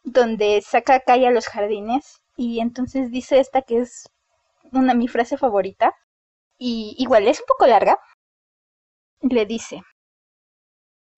[0.04, 4.10] donde saca Kai a los jardines y entonces dice esta que es
[4.72, 5.96] una mi frase favorita
[6.58, 8.00] y igual es un poco larga.
[9.22, 9.82] Le dice,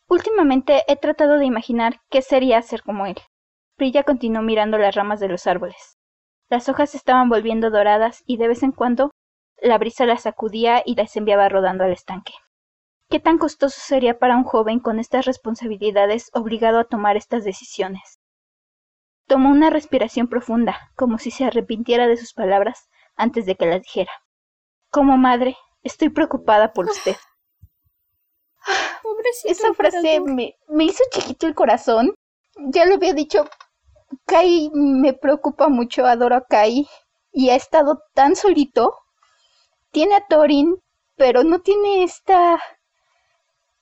[0.10, 3.18] Últimamente he tratado de imaginar qué sería ser como él.
[3.78, 6.00] Prilla continuó mirando las ramas de los árboles.
[6.50, 9.12] Las hojas estaban volviendo doradas y de vez en cuando
[9.62, 12.34] la brisa las sacudía y las enviaba rodando al estanque.
[13.10, 18.20] ¿Qué tan costoso sería para un joven con estas responsabilidades obligado a tomar estas decisiones?
[19.28, 23.84] Tomó una respiración profunda, como si se arrepintiera de sus palabras antes de que las
[23.84, 24.12] dijera.
[24.90, 27.16] Como madre, estoy preocupada por usted.
[29.04, 32.16] Pobrecito Esa frase me, me hizo chiquito el corazón.
[32.70, 33.48] Ya lo había dicho
[34.26, 36.88] Kai me preocupa mucho, adoro a Kai
[37.32, 38.95] y ha estado tan solito.
[39.91, 40.76] Tiene a Thorin,
[41.16, 42.60] pero no tiene esta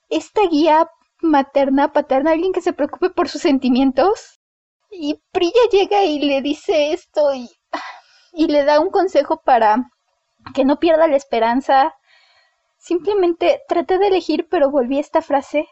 [0.08, 0.88] esta guía
[1.20, 4.40] materna, paterna, alguien que se preocupe por sus sentimientos.
[4.90, 7.50] Y Prilla llega y le dice esto y,
[8.32, 9.90] y le da un consejo para
[10.54, 11.94] que no pierda la esperanza.
[12.78, 15.66] Simplemente traté de elegir, pero volví a esta frase.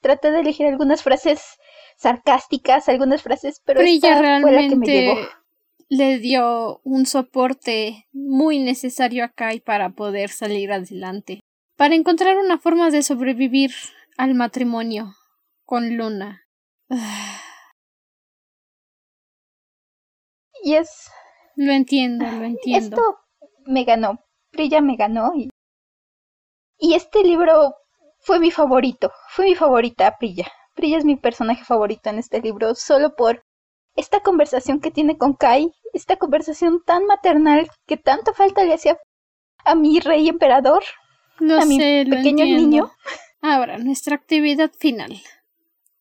[0.00, 1.58] Traté de elegir algunas frases
[1.96, 5.28] sarcásticas, algunas frases, pero, esta realmente fue la que me llegó.
[5.88, 11.40] le dio un soporte muy necesario a Kai para poder salir adelante,
[11.76, 13.72] para encontrar una forma de sobrevivir
[14.16, 15.14] al matrimonio
[15.64, 16.42] con Luna.
[20.62, 21.10] Y es...
[21.56, 22.96] Lo entiendo, lo entiendo.
[22.96, 23.18] Esto
[23.64, 24.20] me ganó,
[24.52, 25.48] Brilla me ganó y...
[26.78, 27.74] Y este libro
[28.18, 30.46] fue mi favorito, fue mi favorita, Brilla.
[30.76, 33.44] Brilla es mi personaje favorito en este libro, solo por
[33.96, 38.98] esta conversación que tiene con Kai, esta conversación tan maternal que tanta falta le hacía
[39.64, 40.84] a mi rey emperador,
[41.40, 42.92] a mi pequeño niño.
[43.40, 45.18] Ahora, nuestra actividad final.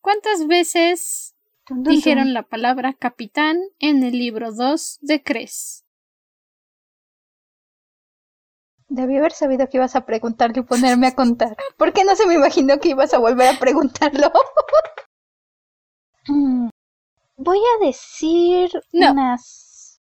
[0.01, 1.35] ¿Cuántas veces
[1.69, 5.84] dijeron la palabra capitán en el libro 2 de Cres?
[8.95, 11.57] Debí haber sabido que ibas a preguntarle y ponerme a contar.
[11.75, 14.31] ¿Por qué no se me imaginó que ibas a volver a preguntarlo?
[16.27, 16.69] Mm,
[17.35, 19.99] voy a decir unas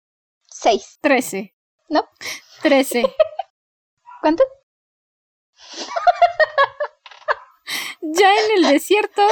[0.48, 0.96] seis.
[1.00, 1.56] Trece.
[1.88, 2.08] ¿No?
[2.62, 3.02] Trece.
[4.20, 4.44] ¿Cuánto?
[8.00, 9.22] ya en el desierto,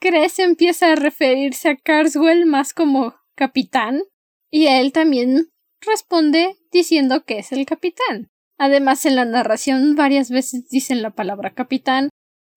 [0.00, 4.02] Cres empieza a referirse a Carswell más como capitán
[4.50, 5.50] y él también
[5.80, 8.30] responde diciendo que es el capitán.
[8.58, 12.10] Además, en la narración varias veces dicen la palabra capitán,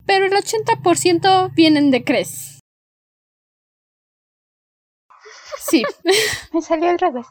[0.06, 2.60] pero el 80% vienen de Cres.
[5.60, 5.84] Sí.
[6.54, 7.28] Me salió al revés.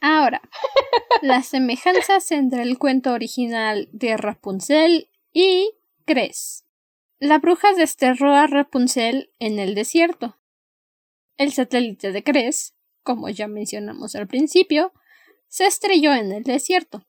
[0.00, 0.42] Ahora,
[1.22, 5.72] las semejanzas entre el cuento original de Rapunzel y
[6.04, 6.64] Cres.
[7.18, 10.38] la bruja desterró a Rapunzel en el desierto.
[11.36, 14.92] El satélite de Cres, como ya mencionamos al principio,
[15.48, 17.06] se estrelló en el desierto.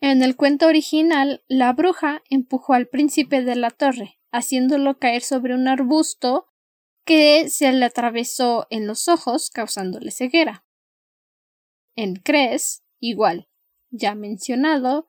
[0.00, 5.54] En el cuento original, la bruja empujó al príncipe de la torre, haciéndolo caer sobre
[5.54, 6.46] un arbusto
[7.04, 10.64] que se le atravesó en los ojos, causándole ceguera.
[11.96, 13.48] En Cres, igual,
[13.90, 15.08] ya mencionado,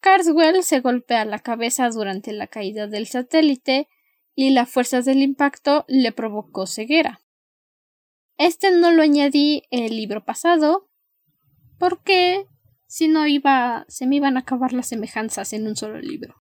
[0.00, 3.88] Carswell se golpea la cabeza durante la caída del satélite
[4.34, 7.20] y la fuerza del impacto le provocó ceguera.
[8.38, 10.88] Este no lo añadí el libro pasado
[11.78, 12.46] porque
[12.90, 16.42] si no iba se me iban a acabar las semejanzas en un solo libro.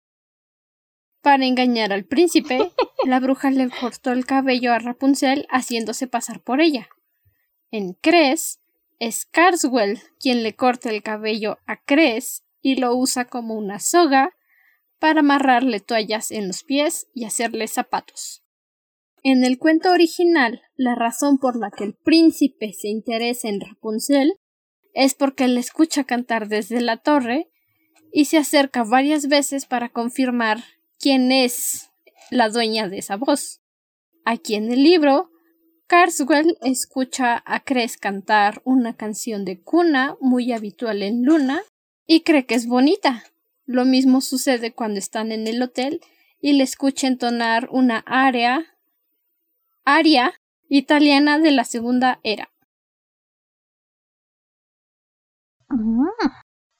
[1.21, 2.71] Para engañar al príncipe,
[3.05, 6.89] la bruja le cortó el cabello a Rapunzel haciéndose pasar por ella.
[7.73, 8.61] En Cres,
[9.01, 14.31] es Carswell quien le corta el cabello a Cres y lo usa como una soga
[15.01, 18.45] para amarrarle toallas en los pies y hacerle zapatos.
[19.25, 24.39] En el cuento original, la razón por la que el príncipe se interesa en Rapunzel
[24.97, 27.51] es porque le escucha cantar desde la torre
[28.13, 30.65] y se acerca varias veces para confirmar
[30.99, 31.91] quién es
[32.31, 33.61] la dueña de esa voz.
[34.25, 35.31] Aquí en el libro,
[35.87, 41.63] Carswell escucha a Cres cantar una canción de cuna muy habitual en Luna
[42.07, 43.23] y cree que es bonita.
[43.67, 46.01] Lo mismo sucede cuando están en el hotel
[46.41, 48.65] y le escucha entonar una aria
[50.71, 52.51] italiana de la segunda era.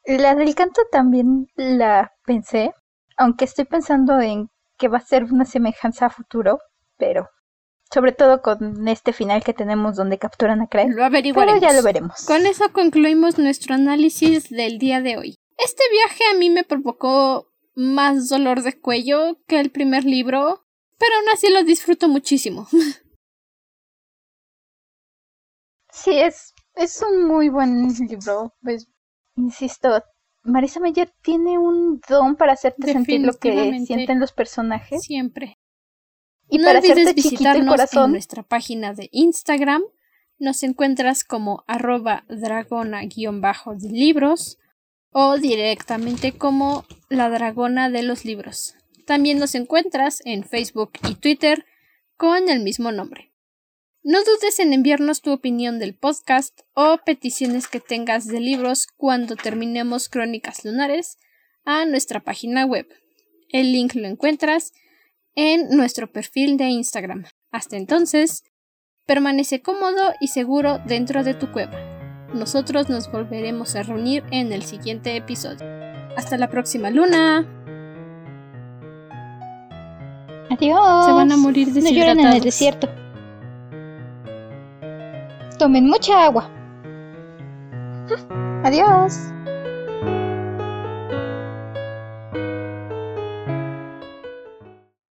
[0.05, 2.73] La del canto también la pensé,
[3.17, 6.59] aunque estoy pensando en que va a ser una semejanza a futuro,
[6.97, 7.29] pero
[7.93, 10.89] sobre todo con este final que tenemos donde capturan a Craig.
[10.91, 11.61] Lo averiguaremos.
[11.61, 12.25] Pero ya lo veremos.
[12.27, 15.37] Con eso concluimos nuestro análisis del día de hoy.
[15.57, 20.65] Este viaje a mí me provocó más dolor de cuello que el primer libro,
[20.99, 22.67] pero aún así lo disfruto muchísimo.
[25.99, 28.55] Sí, es, es un muy buen libro.
[28.63, 28.89] Pues,
[29.37, 30.03] insisto,
[30.45, 35.03] Marisa Meyer tiene un don para hacerte sentir lo que sienten los personajes.
[35.03, 35.59] Siempre.
[36.49, 39.83] Y no olvides visitarnos en nuestra página de Instagram.
[40.39, 44.59] Nos encuentras como arroba dragona-de libros
[45.11, 48.77] o directamente como la dragona de los libros.
[49.07, 51.65] También nos encuentras en Facebook y Twitter
[52.17, 53.33] con el mismo nombre.
[54.09, 59.35] No dudes en enviarnos tu opinión del podcast o peticiones que tengas de libros cuando
[59.35, 61.19] terminemos Crónicas Lunares
[61.65, 62.87] a nuestra página web.
[63.49, 64.73] El link lo encuentras
[65.35, 67.25] en nuestro perfil de Instagram.
[67.51, 68.45] Hasta entonces,
[69.07, 71.77] permanece cómodo y seguro dentro de tu cueva.
[72.33, 75.67] Nosotros nos volveremos a reunir en el siguiente episodio.
[76.17, 77.39] Hasta la próxima luna.
[80.49, 81.07] Adiós.
[81.07, 82.23] Se van a morir deshidratados.
[82.23, 83.06] No en el desierto.
[85.59, 86.51] Tomen mucha agua.
[88.65, 89.36] Adiós.